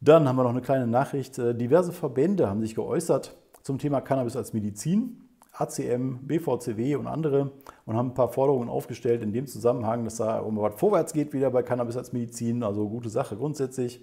[0.00, 1.38] Dann haben wir noch eine kleine Nachricht.
[1.38, 5.20] Äh, diverse Verbände haben sich geäußert zum Thema Cannabis als Medizin.
[5.52, 7.52] ACM, BVCW und andere
[7.86, 11.32] und haben ein paar Forderungen aufgestellt in dem Zusammenhang, dass da um was vorwärts geht
[11.32, 14.00] wieder bei Cannabis als Medizin, also gute Sache grundsätzlich.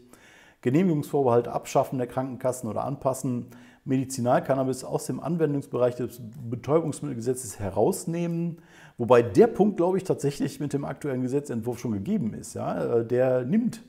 [0.62, 3.48] Genehmigungsvorbehalt abschaffen der Krankenkassen oder anpassen,
[3.90, 8.60] Medizinalcannabis aus dem Anwendungsbereich des Betäubungsmittelgesetzes herausnehmen,
[8.98, 12.54] wobei der Punkt, glaube ich, tatsächlich mit dem aktuellen Gesetzentwurf schon gegeben ist.
[12.54, 13.04] Ja?
[13.04, 13.82] Der nimmt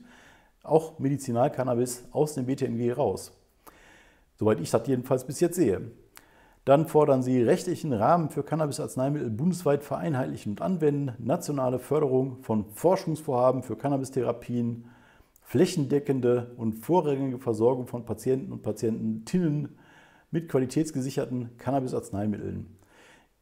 [0.63, 3.31] auch Medizinalcannabis aus dem BTMG raus.
[4.37, 5.91] Soweit ich das jedenfalls bis jetzt sehe.
[6.65, 13.63] Dann fordern sie rechtlichen Rahmen für Cannabis-Arzneimittel bundesweit vereinheitlichen und anwenden, nationale Förderung von Forschungsvorhaben
[13.63, 14.85] für Cannabistherapien,
[15.41, 19.75] flächendeckende und vorrangige Versorgung von Patienten und Patientinnen
[20.31, 22.77] mit qualitätsgesicherten Cannabis-Arzneimitteln.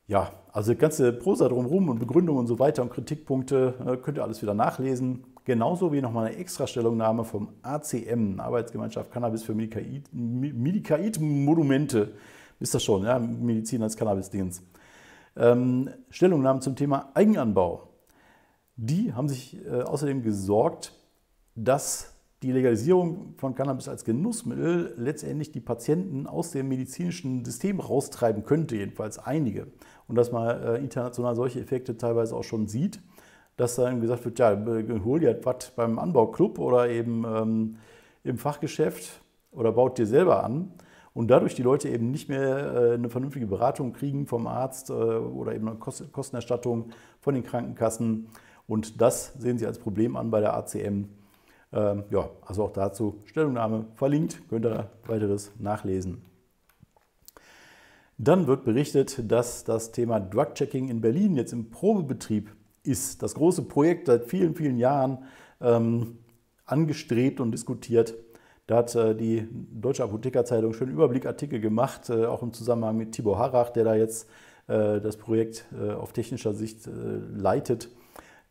[0.08, 4.24] Ja, also ganze Prosa drumherum und Begründungen und so weiter und Kritikpunkte äh, könnt ihr
[4.24, 5.26] alles wieder nachlesen.
[5.46, 12.16] Genauso wie nochmal eine Extrastellungnahme vom ACM, Arbeitsgemeinschaft Cannabis für Medikaid-Monumente.
[12.60, 14.64] Ist das schon, ja, Medizin als Cannabis-Dingens.
[15.38, 17.90] Ähm, Stellungnahmen zum Thema Eigenanbau.
[18.76, 20.94] Die haben sich äh, außerdem gesorgt,
[21.56, 28.44] dass die Legalisierung von Cannabis als Genussmittel letztendlich die Patienten aus dem medizinischen System raustreiben
[28.44, 29.68] könnte, jedenfalls einige.
[30.08, 33.02] Und dass man äh, international solche Effekte teilweise auch schon sieht,
[33.58, 34.58] dass dann gesagt wird, ja,
[35.04, 37.76] hol dir was beim Anbauclub oder eben ähm,
[38.24, 39.22] im Fachgeschäft
[39.52, 40.72] oder baut dir selber an
[41.14, 44.94] und dadurch die Leute eben nicht mehr äh, eine vernünftige Beratung kriegen vom Arzt äh,
[44.94, 48.28] oder eben eine Kostenerstattung von den Krankenkassen.
[48.66, 51.10] Und das sehen Sie als Problem an bei der ACM.
[51.72, 56.24] Ähm, ja, also auch dazu Stellungnahme verlinkt, könnt ihr weiteres nachlesen.
[58.18, 62.52] Dann wird berichtet, dass das Thema Drug-Checking in Berlin jetzt im Probebetrieb
[62.84, 63.24] ist.
[63.24, 65.20] Das große Projekt seit vielen, vielen Jahren
[65.62, 66.18] ähm,
[66.66, 68.16] angestrebt und diskutiert.
[68.68, 73.40] Da hat äh, die Deutsche Apothekerzeitung schön Überblickartikel gemacht, äh, auch im Zusammenhang mit Tibor
[73.40, 74.30] Harrach, der da jetzt
[74.68, 75.66] äh, das Projekt
[75.98, 76.88] auf technischer Sicht
[77.36, 77.90] leitet,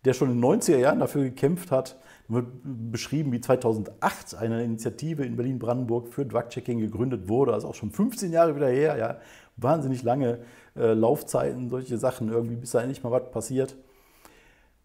[0.05, 1.99] der schon in den 90er Jahren dafür gekämpft hat.
[2.29, 7.57] Wird beschrieben, wie 2008 eine Initiative in Berlin-Brandenburg für Drug-Checking gegründet wurde.
[7.57, 8.99] Ist auch schon 15 Jahre wieder her.
[8.99, 9.19] Ja.
[9.57, 10.41] Wahnsinnig lange
[10.75, 13.77] Laufzeiten, solche Sachen, irgendwie, bis da endlich mal was passiert.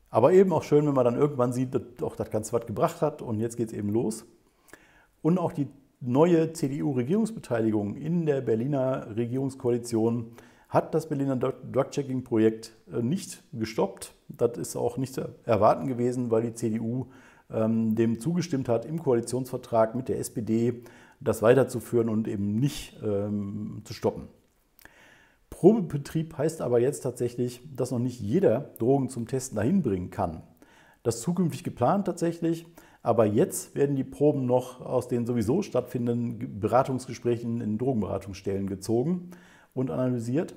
[0.10, 3.02] Aber eben auch schön, wenn man dann irgendwann sieht, dass auch das Ganze was gebracht
[3.02, 4.26] hat und jetzt geht es eben los.
[5.22, 5.68] Und auch die
[6.00, 10.34] neue CDU-Regierungsbeteiligung in der Berliner Regierungskoalition
[10.74, 14.14] hat das Berliner Drug-Checking-Projekt äh, nicht gestoppt.
[14.28, 17.06] Das ist auch nicht zu erwarten gewesen, weil die CDU
[17.52, 20.84] ähm, dem zugestimmt hat, im Koalitionsvertrag mit der SPD
[21.20, 24.28] das weiterzuführen und eben nicht ähm, zu stoppen.
[25.52, 30.42] Probebetrieb heißt aber jetzt tatsächlich, dass noch nicht jeder Drogen zum Testen dahin bringen kann.
[31.04, 32.66] Das ist zukünftig geplant tatsächlich.
[33.04, 39.32] Aber jetzt werden die Proben noch aus den sowieso stattfindenden Beratungsgesprächen in Drogenberatungsstellen gezogen
[39.74, 40.56] und analysiert.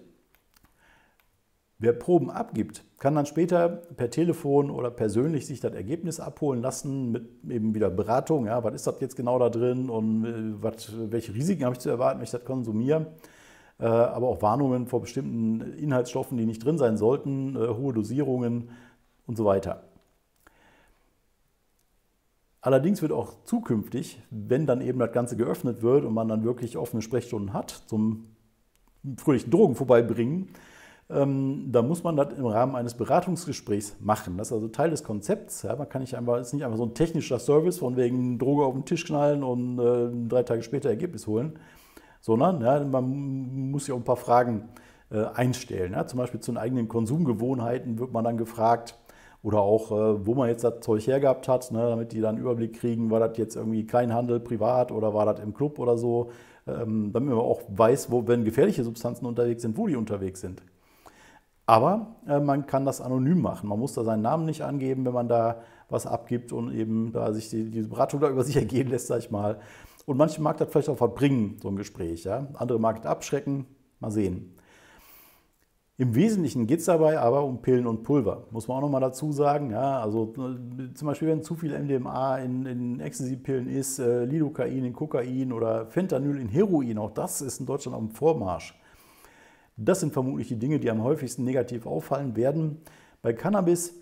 [1.79, 7.13] Wer Proben abgibt, kann dann später per Telefon oder persönlich sich das Ergebnis abholen lassen
[7.13, 8.47] mit eben wieder Beratung.
[8.47, 11.81] Ja, was ist das jetzt genau da drin und äh, was, welche Risiken habe ich
[11.81, 13.09] zu erwarten, wenn ich das konsumiere.
[13.79, 18.71] Äh, aber auch Warnungen vor bestimmten Inhaltsstoffen, die nicht drin sein sollten, äh, hohe Dosierungen
[19.27, 19.83] und so weiter.
[22.63, 26.79] Allerdings wird auch zukünftig, wenn dann eben das Ganze geöffnet wird und man dann wirklich
[26.79, 28.29] offene Sprechstunden hat zum
[29.19, 30.49] fröhlichen Drogen vorbeibringen,
[31.09, 34.37] ähm, da muss man das im Rahmen eines Beratungsgesprächs machen.
[34.39, 35.63] Das ist also Teil des Konzepts.
[35.63, 38.65] Ja, man kann nicht einfach, ist nicht einfach so ein technischer Service von wegen Droge
[38.65, 41.59] auf den Tisch knallen und äh, drei Tage später Ergebnis holen,
[42.21, 44.69] sondern ja, man muss sich auch ein paar Fragen
[45.11, 45.93] äh, einstellen.
[45.93, 48.97] Ja, zum Beispiel zu den eigenen Konsumgewohnheiten wird man dann gefragt,
[49.47, 52.45] oder auch, äh, wo man jetzt das Zeug hergehabt hat, ne, damit die dann einen
[52.45, 55.97] Überblick kriegen, war das jetzt irgendwie kein Handel privat oder war das im Club oder
[55.97, 56.33] so.
[56.67, 60.63] Ähm, damit man auch weiß, wo, wenn gefährliche Substanzen unterwegs sind, wo die unterwegs sind.
[61.67, 63.69] Aber äh, man kann das anonym machen.
[63.69, 67.33] Man muss da seinen Namen nicht angeben, wenn man da was abgibt und eben da
[67.33, 69.59] sich die, diese Beratung da über sich ergehen lässt, sag ich mal.
[70.07, 72.25] Und manche mag das vielleicht auch verbringen, so ein Gespräch.
[72.25, 72.47] Ja?
[72.55, 73.67] Andere mag das abschrecken.
[73.99, 74.57] Mal sehen.
[75.99, 79.33] Im Wesentlichen geht es dabei aber um Pillen und Pulver, muss man auch nochmal dazu
[79.33, 79.71] sagen.
[79.71, 84.85] Ja, also äh, zum Beispiel, wenn zu viel MDMA in, in Ecstasy-Pillen ist, äh, Lidocain
[84.85, 88.79] in Kokain oder Fentanyl in Heroin, auch das ist in Deutschland auf dem Vormarsch.
[89.77, 92.79] Das sind vermutlich die Dinge, die am häufigsten negativ auffallen werden.
[93.23, 93.95] Bei Cannabis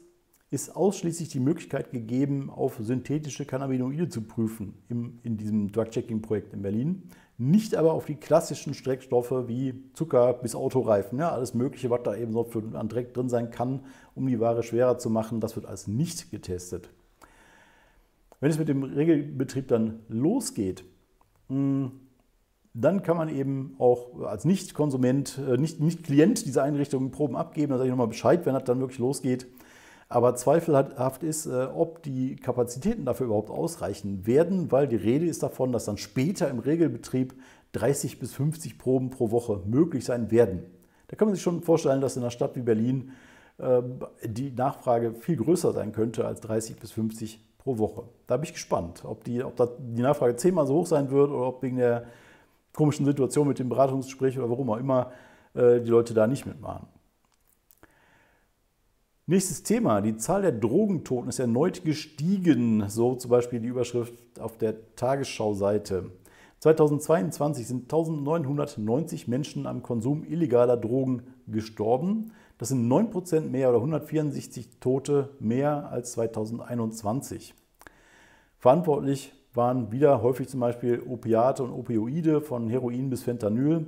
[0.50, 6.62] ist ausschließlich die Möglichkeit gegeben, auf synthetische Cannabinoide zu prüfen im, in diesem Drug-Checking-Projekt in
[6.62, 7.10] Berlin.
[7.36, 11.18] Nicht aber auf die klassischen Streckstoffe wie Zucker bis Autoreifen.
[11.18, 13.80] Ja, alles Mögliche, was da eben so für, an Dreck drin sein kann,
[14.14, 16.88] um die Ware schwerer zu machen, das wird als nicht getestet.
[18.38, 20.84] Wenn es mit dem Regelbetrieb dann losgeht,
[21.48, 21.90] hm,
[22.74, 27.70] dann kann man eben auch als Nicht-Konsument, äh, nicht, nicht Klient dieser Einrichtungen Proben abgeben.
[27.70, 29.46] Da sage ich nochmal Bescheid, wenn das dann wirklich losgeht.
[30.08, 35.42] Aber zweifelhaft ist, äh, ob die Kapazitäten dafür überhaupt ausreichen werden, weil die Rede ist
[35.42, 37.34] davon, dass dann später im Regelbetrieb
[37.72, 40.64] 30 bis 50 Proben pro Woche möglich sein werden.
[41.08, 43.12] Da kann man sich schon vorstellen, dass in einer Stadt wie Berlin
[43.58, 43.82] äh,
[44.24, 48.04] die Nachfrage viel größer sein könnte als 30 bis 50 pro Woche.
[48.26, 51.46] Da bin ich gespannt, ob die, ob die Nachfrage zehnmal so hoch sein wird oder
[51.46, 52.06] ob wegen der
[52.74, 55.12] komischen Situation mit dem Beratungsgespräch oder warum auch immer
[55.54, 56.86] äh, die Leute da nicht mitmachen.
[59.26, 60.02] Nächstes Thema.
[60.02, 62.86] Die Zahl der Drogentoten ist erneut gestiegen.
[62.90, 66.10] So zum Beispiel die Überschrift auf der Tagesschau-Seite.
[66.60, 72.32] 2022 sind 1990 Menschen am Konsum illegaler Drogen gestorben.
[72.58, 77.54] Das sind 9% mehr oder 164 Tote mehr als 2021.
[78.58, 83.86] Verantwortlich waren wieder häufig zum Beispiel Opiate und Opioide von Heroin bis Fentanyl.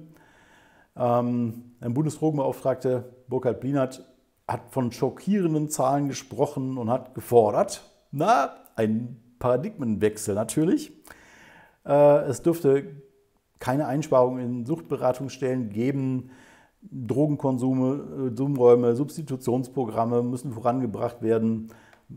[0.96, 4.04] Ähm, ein Bundesdrogenbeauftragter Burkhard Blinert
[4.48, 10.92] hat von schockierenden Zahlen gesprochen und hat gefordert, na, ein Paradigmenwechsel natürlich.
[11.84, 12.84] Äh, es dürfte
[13.58, 16.30] keine Einsparungen in Suchtberatungsstellen geben.
[16.82, 21.68] Drogenkonsume, Zoomräume, Substitutionsprogramme müssen vorangebracht werden.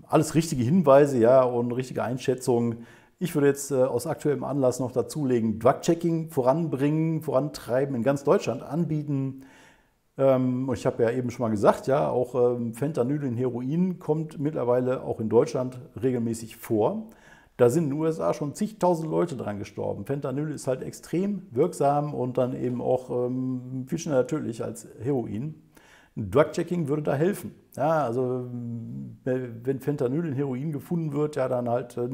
[0.04, 2.86] Alles richtige Hinweise ja, und richtige Einschätzungen.
[3.22, 8.64] Ich würde jetzt äh, aus aktuellem Anlass noch dazulegen, Drug-Checking voranbringen, vorantreiben, in ganz Deutschland
[8.64, 9.44] anbieten.
[10.18, 14.00] Ähm, und ich habe ja eben schon mal gesagt, ja, auch ähm, Fentanyl in Heroin
[14.00, 17.10] kommt mittlerweile auch in Deutschland regelmäßig vor.
[17.58, 20.06] Da sind in den USA schon zigtausend Leute dran gestorben.
[20.06, 25.56] Fentanyl ist halt extrem wirksam und dann eben auch ähm, viel schneller tödlich als Heroin.
[26.32, 27.52] Drug-Checking würde da helfen.
[27.76, 28.50] Ja, also
[29.24, 32.10] wenn Fentanyl in Heroin gefunden wird, ja, dann halt äh,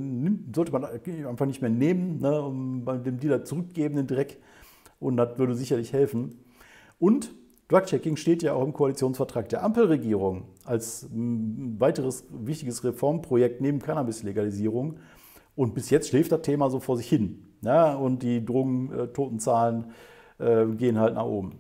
[0.54, 4.40] sollte man einfach nicht mehr nehmen, ne, um dem Dealer zurückgeben, den Dreck.
[5.00, 6.40] Und das würde sicherlich helfen.
[7.00, 7.34] Und
[7.68, 15.00] Drug-Checking steht ja auch im Koalitionsvertrag der Ampelregierung als weiteres wichtiges Reformprojekt neben Cannabis-Legalisierung.
[15.56, 17.46] Und bis jetzt schläft das Thema so vor sich hin.
[17.62, 19.86] Ja, und die Drogentotenzahlen
[20.38, 21.60] äh, gehen halt nach oben.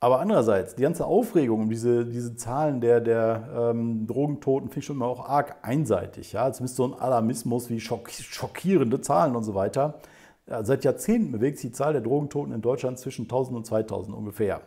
[0.00, 4.86] Aber andererseits, die ganze Aufregung um diese, diese Zahlen der, der ähm, Drogentoten finde ich
[4.86, 6.32] schon immer auch arg einseitig.
[6.32, 6.52] Ja?
[6.52, 10.00] Zumindest so ein Alarmismus wie schock, schockierende Zahlen und so weiter.
[10.62, 14.62] Seit Jahrzehnten bewegt sich die Zahl der Drogentoten in Deutschland zwischen 1000 und 2000 ungefähr.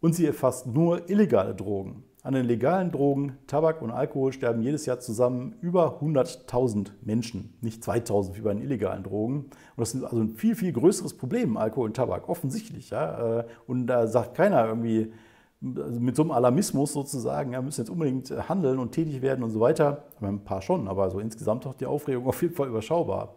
[0.00, 2.04] Und sie erfasst nur illegale Drogen.
[2.26, 7.84] An den legalen Drogen, Tabak und Alkohol sterben jedes Jahr zusammen über 100.000 Menschen, nicht
[7.84, 9.36] 2.000 wie bei den illegalen Drogen.
[9.36, 12.90] Und das ist also ein viel, viel größeres Problem, Alkohol und Tabak, offensichtlich.
[12.90, 13.38] Ja?
[13.38, 15.12] Äh, und da sagt keiner irgendwie
[15.62, 19.50] also mit so einem Alarmismus sozusagen, ja, müssen jetzt unbedingt handeln und tätig werden und
[19.50, 20.02] so weiter.
[20.20, 23.36] Ein paar schon, aber so insgesamt doch die Aufregung auf jeden Fall überschaubar.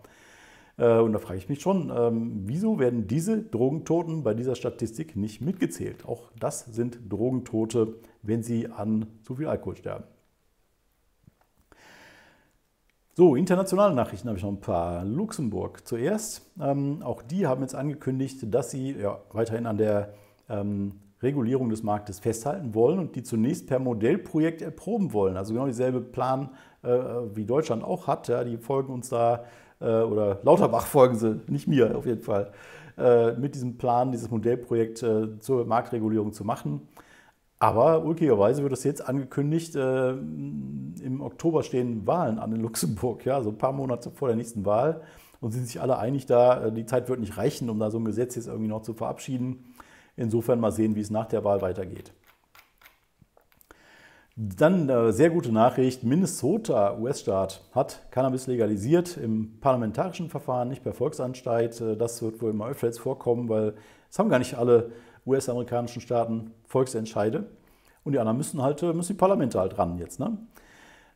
[0.80, 5.16] Äh, und da frage ich mich schon, ähm, wieso werden diese Drogentoten bei dieser Statistik
[5.16, 6.06] nicht mitgezählt?
[6.06, 10.06] Auch das sind Drogentote, wenn sie an zu viel Alkohol sterben.
[13.16, 15.04] So, internationale Nachrichten habe ich noch ein paar.
[15.04, 16.50] Luxemburg zuerst.
[16.62, 20.14] Ähm, auch die haben jetzt angekündigt, dass sie ja, weiterhin an der
[20.48, 25.36] ähm, Regulierung des Marktes festhalten wollen und die zunächst per Modellprojekt erproben wollen.
[25.36, 26.88] Also genau dieselbe Plan, äh,
[27.34, 28.30] wie Deutschland auch hat.
[28.30, 29.44] Ja, die folgen uns da
[29.80, 32.52] oder Lauterbach folgen sie, nicht mir auf jeden Fall,
[32.98, 36.82] äh, mit diesem Plan, dieses Modellprojekt äh, zur Marktregulierung zu machen.
[37.62, 43.50] Aber ulkigerweise wird es jetzt angekündigt, im Oktober stehen Wahlen an in Luxemburg, ja, also
[43.50, 45.02] ein paar Monate vor der nächsten Wahl.
[45.42, 48.06] Und sind sich alle einig da, die Zeit wird nicht reichen, um da so ein
[48.06, 49.66] Gesetz jetzt irgendwie noch zu verabschieden.
[50.16, 52.14] Insofern mal sehen, wie es nach der Wahl weitergeht.
[54.42, 56.06] Dann eine sehr gute Nachricht.
[56.06, 61.84] Minnesota, US-Staat, hat Cannabis legalisiert im parlamentarischen Verfahren, nicht per Volksanstalt.
[62.00, 63.74] Das wird wohl immer öfter jetzt vorkommen, weil
[64.10, 64.92] es haben gar nicht alle
[65.26, 67.50] US-amerikanischen Staaten Volksentscheide.
[68.06, 70.22] Und die anderen müssen halt, äh, müssen die Parlamente halt ran jetzt.
[70.22, 70.38] Ne?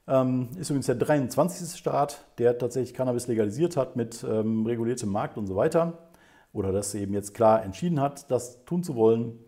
[0.05, 1.79] Ähm, ist übrigens der 23.
[1.79, 6.09] Staat, der tatsächlich Cannabis legalisiert hat mit ähm, reguliertem Markt und so weiter.
[6.51, 9.39] Oder das eben jetzt klar entschieden hat, das tun zu wollen.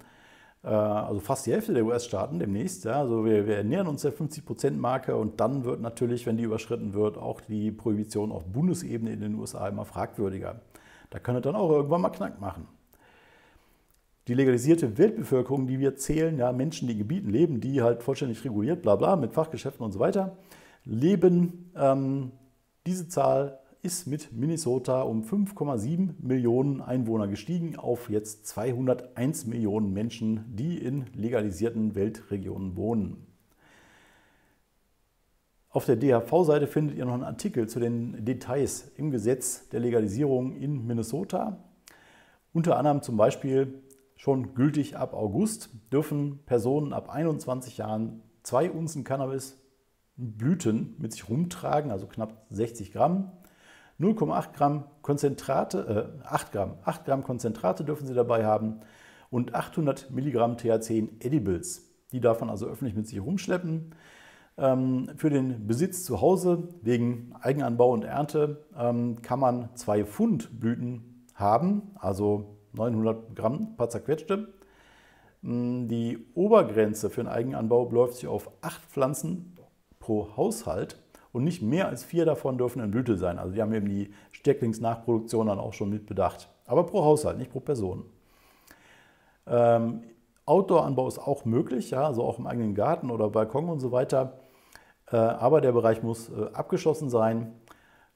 [0.66, 2.86] Äh, also fast die Hälfte der US-Staaten demnächst.
[2.86, 6.94] Ja, also wir, wir nähern uns der 50-Prozent-Marke und dann wird natürlich, wenn die überschritten
[6.94, 10.60] wird, auch die Prohibition auf Bundesebene in den USA immer fragwürdiger.
[11.12, 12.68] Da kann es dann auch irgendwann mal Knack machen.
[14.28, 18.44] Die legalisierte Weltbevölkerung, die wir zählen, ja, Menschen, die in Gebieten leben, die halt vollständig
[18.44, 20.36] reguliert, bla bla, mit Fachgeschäften und so weiter,
[20.84, 21.72] leben.
[21.76, 22.32] Ähm,
[22.88, 30.44] diese Zahl ist mit Minnesota um 5,7 Millionen Einwohner gestiegen auf jetzt 201 Millionen Menschen,
[30.56, 33.28] die in legalisierten Weltregionen wohnen.
[35.70, 40.56] Auf der DHV-Seite findet ihr noch einen Artikel zu den Details im Gesetz der Legalisierung
[40.56, 41.58] in Minnesota.
[42.54, 43.84] Unter anderem zum Beispiel
[44.16, 49.62] schon gültig ab August dürfen Personen ab 21 Jahren zwei Unzen Cannabis
[50.18, 53.32] Blüten mit sich rumtragen, also knapp 60 Gramm.
[54.00, 58.82] 0,8 Gramm Konzentrate, äh, 8 Gramm, 8 Gramm Konzentrate dürfen Sie dabei haben
[59.30, 61.90] und 800 Milligramm THC in Edibles.
[62.12, 63.96] Die darf man also öffentlich mit sich rumschleppen.
[64.58, 70.60] Ähm, für den Besitz zu Hause wegen Eigenanbau und Ernte ähm, kann man zwei Pfund
[70.60, 74.54] Blüten haben, also 900 Gramm, paar zerquetschte.
[75.42, 79.56] Mm, die Obergrenze für den Eigenanbau beläuft sich auf 8 Pflanzen
[80.00, 81.02] pro Haushalt
[81.36, 83.40] und nicht mehr als vier davon dürfen in Blüte sein.
[83.40, 86.50] Also die haben eben die Stecklingsnachproduktion dann auch schon mit bedacht.
[86.66, 88.06] Aber pro Haushalt, nicht pro Person.
[89.46, 90.04] Ähm,
[90.46, 94.40] Outdoor-Anbau ist auch möglich, ja, also auch im eigenen Garten oder Balkon und so weiter.
[95.12, 97.54] Äh, aber der Bereich muss äh, abgeschlossen sein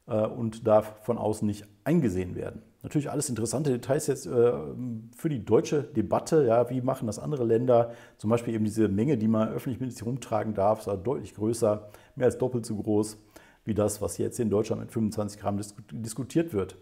[0.08, 2.64] äh, und darf von außen nicht eingesehen werden.
[2.82, 4.54] Natürlich alles interessante Details jetzt äh,
[5.16, 6.46] für die deutsche Debatte.
[6.46, 7.92] Ja, wie machen das andere Länder?
[8.18, 11.36] Zum Beispiel eben diese Menge, die man öffentlich mit sich rumtragen darf, ist also deutlich
[11.36, 13.18] größer, mehr als doppelt so groß
[13.66, 15.60] wie das, was jetzt in Deutschland mit 25 Gramm
[15.92, 16.78] diskutiert wird.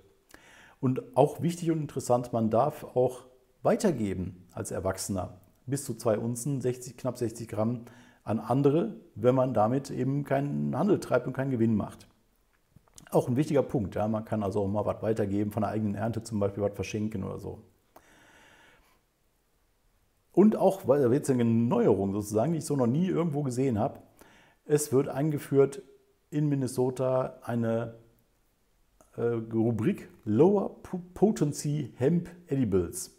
[0.79, 3.25] Und auch wichtig und interessant, man darf auch
[3.63, 7.85] weitergeben als Erwachsener bis zu zwei Unzen, 60, knapp 60 Gramm
[8.23, 12.07] an andere, wenn man damit eben keinen Handel treibt und keinen Gewinn macht.
[13.11, 13.95] Auch ein wichtiger Punkt.
[13.95, 14.07] Ja.
[14.07, 17.23] Man kann also auch mal was weitergeben, von der eigenen Ernte zum Beispiel was verschenken
[17.23, 17.61] oder so.
[20.33, 23.79] Und auch, weil da jetzt eine Neuerung sozusagen, die ich so noch nie irgendwo gesehen
[23.79, 24.01] habe.
[24.65, 25.81] Es wird eingeführt
[26.29, 27.95] in Minnesota eine
[29.15, 30.75] äh, Rubrik Lower
[31.13, 33.17] Potency Hemp Edibles.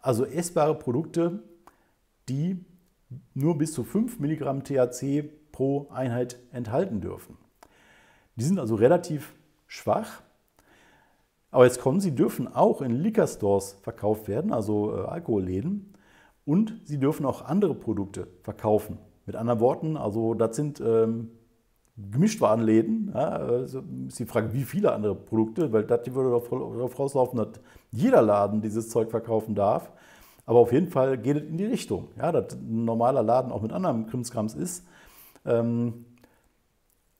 [0.00, 1.42] Also essbare Produkte,
[2.28, 2.62] die
[3.32, 7.38] nur bis zu 5 Milligramm THC pro Einheit enthalten dürfen.
[8.36, 9.34] Die sind also relativ
[9.66, 10.22] schwach.
[11.50, 15.94] Aber jetzt kommen, sie dürfen auch in Liquor Stores verkauft werden, also äh, Alkoholläden.
[16.44, 18.98] Und sie dürfen auch andere Produkte verkaufen.
[19.24, 21.30] Mit anderen Worten, also das sind ähm,
[21.96, 23.12] Gemischtwarenläden.
[23.14, 27.60] Ja, also ist die Frage, wie viele andere Produkte, weil das würde darauf rauslaufen, dass
[27.92, 29.92] jeder Laden dieses Zeug verkaufen darf.
[30.46, 33.62] Aber auf jeden Fall geht es in die Richtung, ja, dass ein normaler Laden auch
[33.62, 34.84] mit anderem Krimskrams ist.
[35.46, 36.04] Ähm,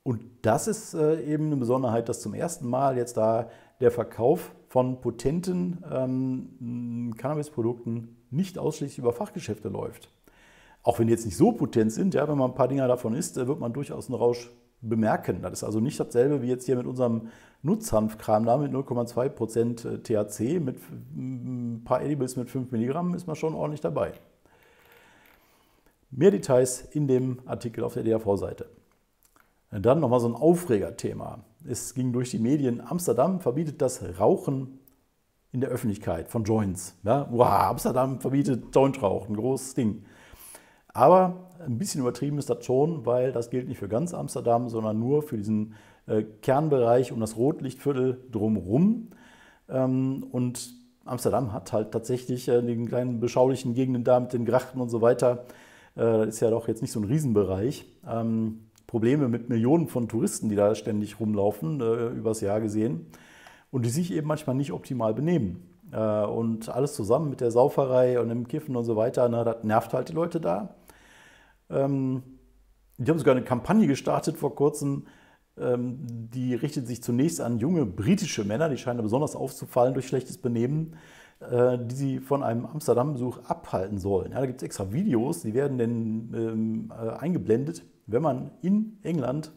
[0.05, 3.49] und das ist äh, eben eine Besonderheit, dass zum ersten Mal jetzt da
[3.81, 10.11] der Verkauf von potenten ähm, Cannabisprodukten nicht ausschließlich über Fachgeschäfte läuft.
[10.83, 13.15] Auch wenn die jetzt nicht so potent sind, ja, wenn man ein paar Dinger davon
[13.15, 14.51] isst, wird man durchaus einen Rausch
[14.83, 15.41] bemerken.
[15.41, 17.29] Das ist also nicht dasselbe wie jetzt hier mit unserem
[17.63, 20.77] Nutzhanfkram da mit 0,2% äh, THC, mit
[21.17, 24.13] ein paar Edibles mit 5 Milligramm ist man schon ordentlich dabei.
[26.11, 28.67] Mehr Details in dem Artikel auf der DAV-Seite.
[29.81, 31.45] Dann nochmal so ein Aufregerthema.
[31.69, 34.79] Es ging durch die Medien, Amsterdam verbietet das Rauchen
[35.51, 36.97] in der Öffentlichkeit von Joints.
[37.03, 40.05] Ja, wow, Amsterdam verbietet Jointrauchen, großes Ding.
[40.89, 44.99] Aber ein bisschen übertrieben ist das schon, weil das gilt nicht für ganz Amsterdam, sondern
[44.99, 45.75] nur für diesen
[46.07, 49.09] äh, Kernbereich um das Rotlichtviertel drumherum.
[49.69, 50.75] Ähm, und
[51.05, 55.01] Amsterdam hat halt tatsächlich äh, den kleinen beschaulichen Gegenden da mit den Grachten und so
[55.01, 55.47] weiter.
[55.97, 57.87] Äh, das ist ja doch jetzt nicht so ein Riesenbereich.
[58.09, 63.07] Ähm, Probleme mit Millionen von Touristen, die da ständig rumlaufen, äh, übers Jahr gesehen,
[63.73, 65.69] und die sich eben manchmal nicht optimal benehmen.
[65.91, 69.65] Äh, und alles zusammen mit der Sauferei und dem Kiffen und so weiter, na, das
[69.65, 70.77] nervt halt die Leute da.
[71.71, 72.23] Ähm,
[72.97, 75.09] die haben sogar eine Kampagne gestartet vor kurzem,
[75.59, 80.39] ähm, die richtet sich zunächst an junge britische Männer, die scheinen besonders aufzufallen durch schlechtes
[80.39, 80.95] Benehmen,
[81.41, 84.31] äh, die sie von einem Amsterdam-Besuch abhalten sollen.
[84.31, 88.99] Ja, da gibt es extra Videos, die werden dann ähm, äh, eingeblendet wenn man in
[89.03, 89.53] England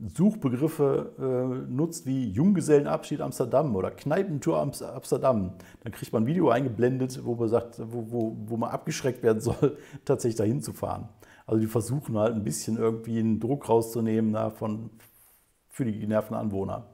[0.00, 7.20] Suchbegriffe äh, nutzt wie Junggesellenabschied Amsterdam oder Kneipentour Amsterdam, dann kriegt man ein Video eingeblendet,
[7.24, 11.08] wo man sagt, wo, wo, wo man abgeschreckt werden soll, tatsächlich dahin zu fahren.
[11.46, 14.90] Also die versuchen halt ein bisschen irgendwie einen Druck rauszunehmen na, von,
[15.68, 16.86] für die genervten Anwohner.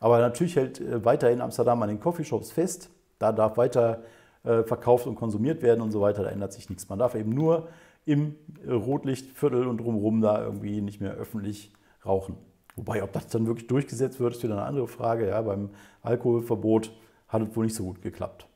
[0.00, 2.90] Aber natürlich hält äh, weiterhin Amsterdam an den Coffeeshops fest.
[3.18, 4.02] Da darf weiter
[4.42, 6.24] äh, verkauft und konsumiert werden und so weiter.
[6.24, 6.88] Da ändert sich nichts.
[6.88, 7.68] Man darf eben nur
[8.10, 8.34] im
[8.68, 11.72] Rotlichtviertel und drumherum da irgendwie nicht mehr öffentlich
[12.04, 12.36] rauchen.
[12.74, 15.28] Wobei, ob das dann wirklich durchgesetzt wird, ist wieder eine andere Frage.
[15.28, 15.70] Ja, beim
[16.02, 16.92] Alkoholverbot
[17.28, 18.46] hat es wohl nicht so gut geklappt.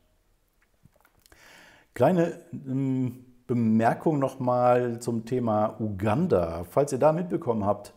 [1.93, 6.65] Kleine ähm, Bemerkung nochmal zum Thema Uganda.
[6.69, 7.93] Falls ihr da mitbekommen habt,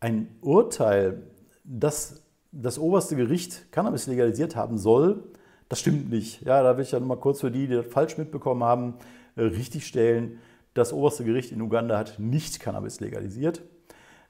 [0.00, 1.22] ein Urteil,
[1.62, 5.24] das das oberste Gericht Cannabis legalisiert haben soll,
[5.68, 6.42] das stimmt nicht.
[6.42, 8.94] Ja, da will ich ja nochmal kurz für die, die das falsch mitbekommen haben,
[9.36, 10.38] äh, richtigstellen.
[10.74, 13.62] Das oberste Gericht in Uganda hat nicht Cannabis legalisiert.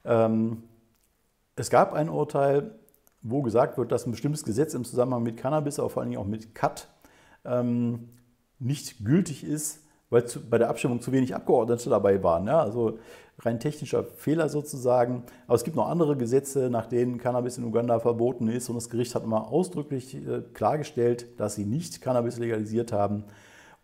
[0.03, 0.63] Ähm,
[1.55, 2.75] es gab ein Urteil,
[3.21, 6.21] wo gesagt wird, dass ein bestimmtes Gesetz im Zusammenhang mit Cannabis, aber vor allen Dingen
[6.21, 6.87] auch mit CAT,
[7.43, 8.09] ähm,
[8.59, 12.47] nicht gültig ist, weil bei der Abstimmung zu wenig Abgeordnete dabei waren.
[12.47, 12.99] Also
[13.39, 15.23] rein technischer Fehler sozusagen.
[15.47, 18.69] Aber es gibt noch andere Gesetze, nach denen Cannabis in Uganda verboten ist.
[18.69, 23.25] Und das Gericht hat immer ausdrücklich äh, klargestellt, dass sie nicht Cannabis legalisiert haben.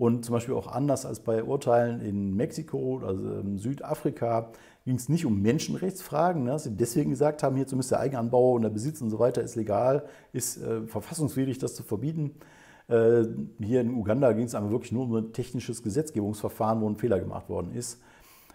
[0.02, 4.50] Und zum Beispiel auch anders als bei Urteilen in Mexiko, also in Südafrika,
[4.84, 8.54] ging es nicht um Menschenrechtsfragen, ne, dass sie deswegen gesagt haben, hier zumindest der Eigenanbau
[8.54, 12.32] und der Besitz und so weiter ist legal, ist äh, verfassungswidrig, das zu verbieten.
[12.88, 13.26] Äh,
[13.60, 17.20] hier in Uganda ging es einfach wirklich nur um ein technisches Gesetzgebungsverfahren, wo ein Fehler
[17.20, 18.02] gemacht worden ist,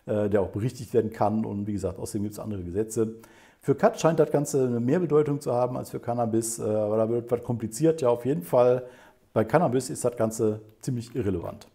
[0.06, 1.44] äh, der auch berichtigt werden kann.
[1.44, 3.18] Und wie gesagt, außerdem gibt es andere Gesetze.
[3.60, 7.08] Für Cut scheint das Ganze mehr Bedeutung zu haben als für Cannabis, äh, aber da
[7.08, 8.00] wird was kompliziert.
[8.00, 8.82] Ja, auf jeden Fall
[9.36, 11.68] bei Cannabis ist das Ganze ziemlich irrelevant.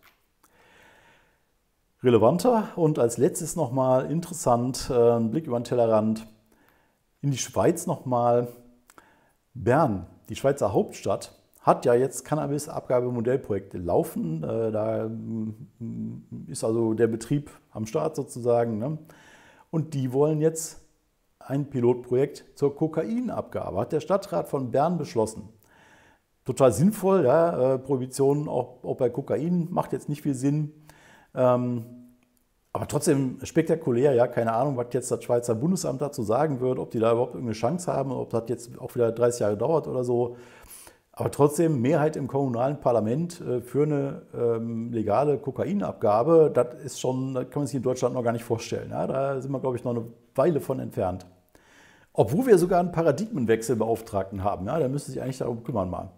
[2.02, 6.26] Relevanter und als letztes nochmal interessant, äh, ein Blick über den Tellerrand
[7.22, 8.48] in die Schweiz nochmal.
[9.54, 14.42] Bern, die Schweizer Hauptstadt, hat ja jetzt Cannabis-Abgabemodellprojekte laufen.
[14.44, 18.80] Äh, da mm, ist also der Betrieb am Start sozusagen.
[18.80, 18.98] Ne?
[19.70, 20.82] Und die wollen jetzt
[21.38, 23.78] ein Pilotprojekt zur Kokainabgabe.
[23.78, 25.48] Hat der Stadtrat von Bern beschlossen
[26.46, 27.26] total sinnvoll.
[27.26, 27.76] Ja?
[27.76, 30.74] Äh, Prohibition auch, auch, bei Kokain macht jetzt nicht viel Sinn.
[31.36, 31.86] Ähm,
[32.74, 36.92] aber trotzdem spektakulär, ja, keine Ahnung, was jetzt das Schweizer Bundesamt dazu sagen wird, ob
[36.92, 40.06] die da überhaupt irgendeine Chance haben, ob das jetzt auch wieder 30 Jahre dauert oder
[40.06, 40.38] so.
[41.12, 47.34] Aber trotzdem Mehrheit im kommunalen Parlament äh, für eine ähm, legale Kokainabgabe, das ist schon,
[47.34, 48.92] das kann man sich in Deutschland noch gar nicht vorstellen.
[48.92, 49.06] Ja?
[49.06, 51.26] Da sind wir, glaube ich, noch eine Weile von entfernt.
[52.14, 54.66] Obwohl wir sogar einen Paradigmenwechselbeauftragten haben.
[54.68, 54.80] Ja?
[54.80, 56.10] Der müsste sich eigentlich darum kümmern mal.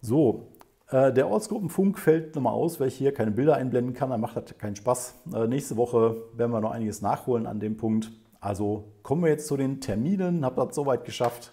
[0.00, 0.48] So,
[0.90, 4.10] äh, der Ortsgruppenfunk fällt nochmal aus, weil ich hier keine Bilder einblenden kann.
[4.10, 5.14] Dann macht das keinen Spaß.
[5.34, 8.10] Äh, nächste Woche werden wir noch einiges nachholen an dem Punkt.
[8.40, 10.44] Also kommen wir jetzt zu den Terminen.
[10.44, 11.52] Hab das soweit geschafft.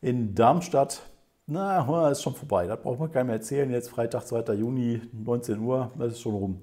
[0.00, 1.02] In Darmstadt,
[1.46, 2.66] na, ist schon vorbei.
[2.66, 3.70] Das braucht man keinem mehr erzählen.
[3.70, 4.54] Jetzt Freitag, 2.
[4.54, 6.60] Juni, 19 Uhr, das ist schon rum.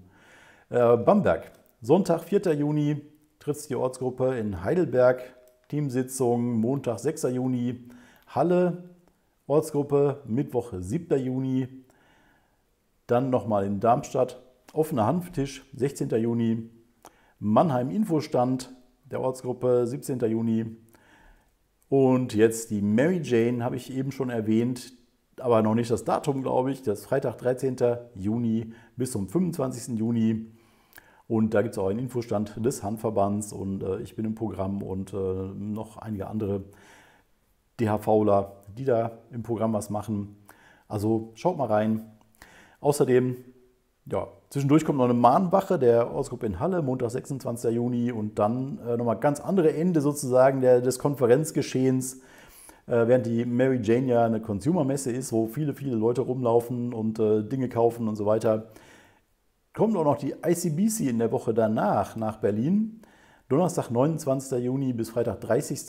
[0.69, 2.53] Äh, Bamberg, Sonntag, 4.
[2.53, 3.01] Juni,
[3.39, 5.21] tritt die Ortsgruppe in Heidelberg.
[5.67, 7.23] Teamsitzung, Montag, 6.
[7.23, 7.89] Juni.
[8.27, 8.90] Halle,
[9.51, 11.19] Ortsgruppe, Mittwoch, 7.
[11.19, 11.67] Juni.
[13.05, 14.41] Dann nochmal in Darmstadt,
[14.71, 16.09] offener Hanftisch, 16.
[16.11, 16.69] Juni.
[17.37, 18.73] Mannheim Infostand
[19.03, 20.19] der Ortsgruppe, 17.
[20.21, 20.77] Juni.
[21.89, 24.93] Und jetzt die Mary Jane habe ich eben schon erwähnt,
[25.37, 26.81] aber noch nicht das Datum, glaube ich.
[26.81, 27.75] Das ist Freitag, 13.
[28.15, 29.99] Juni bis zum 25.
[29.99, 30.45] Juni.
[31.27, 34.81] Und da gibt es auch einen Infostand des Handverbands und äh, ich bin im Programm
[34.81, 36.63] und äh, noch einige andere
[37.79, 40.37] DHVler, die da im Programm was machen.
[40.87, 42.11] Also schaut mal rein.
[42.81, 43.37] Außerdem,
[44.05, 47.73] ja, zwischendurch kommt noch eine Mahnwache der Ortsgruppe in Halle, Montag, 26.
[47.73, 52.21] Juni und dann äh, nochmal ganz andere Ende sozusagen der, des Konferenzgeschehens,
[52.87, 57.19] äh, während die Mary Jane ja eine Consumer-Messe ist, wo viele, viele Leute rumlaufen und
[57.19, 58.71] äh, Dinge kaufen und so weiter.
[59.73, 63.03] Kommt auch noch die ICBC in der Woche danach nach Berlin.
[63.47, 64.63] Donnerstag, 29.
[64.63, 65.79] Juni bis Freitag, 30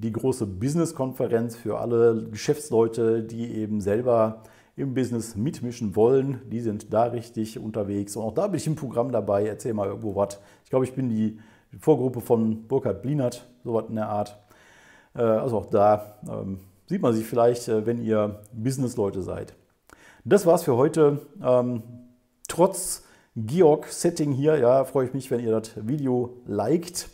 [0.00, 4.42] die große Business-Konferenz für alle Geschäftsleute, die eben selber
[4.76, 6.42] im Business mitmischen wollen.
[6.50, 8.14] Die sind da richtig unterwegs.
[8.14, 9.46] Und auch da bin ich im Programm dabei.
[9.46, 10.38] Erzähl mal irgendwo was.
[10.64, 11.38] Ich glaube, ich bin die
[11.80, 14.38] Vorgruppe von Burkhard Blinert, sowas in der Art.
[15.14, 19.54] Äh, also auch da ähm, sieht man sich vielleicht, äh, wenn ihr Business-Leute seid.
[20.24, 21.20] Das war's für heute.
[21.42, 21.82] Ähm,
[22.48, 27.08] trotz Georg-Setting hier, ja, freue ich mich, wenn ihr das Video liked.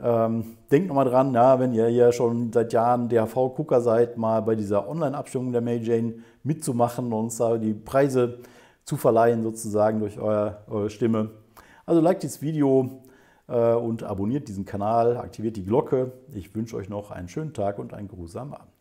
[0.00, 4.54] Ähm, denkt nochmal dran, ja, wenn ihr ja schon seit Jahren DHV-Gucker seid, mal bei
[4.54, 8.38] dieser Online-Abstimmung der May Jane mitzumachen und uns da die Preise
[8.84, 11.30] zu verleihen, sozusagen durch euer, eure Stimme.
[11.86, 13.02] Also liked dieses Video,
[13.46, 16.12] und abonniert diesen Kanal, aktiviert die Glocke.
[16.32, 18.73] Ich wünsche euch noch einen schönen Tag und einen geruhsamen Abend.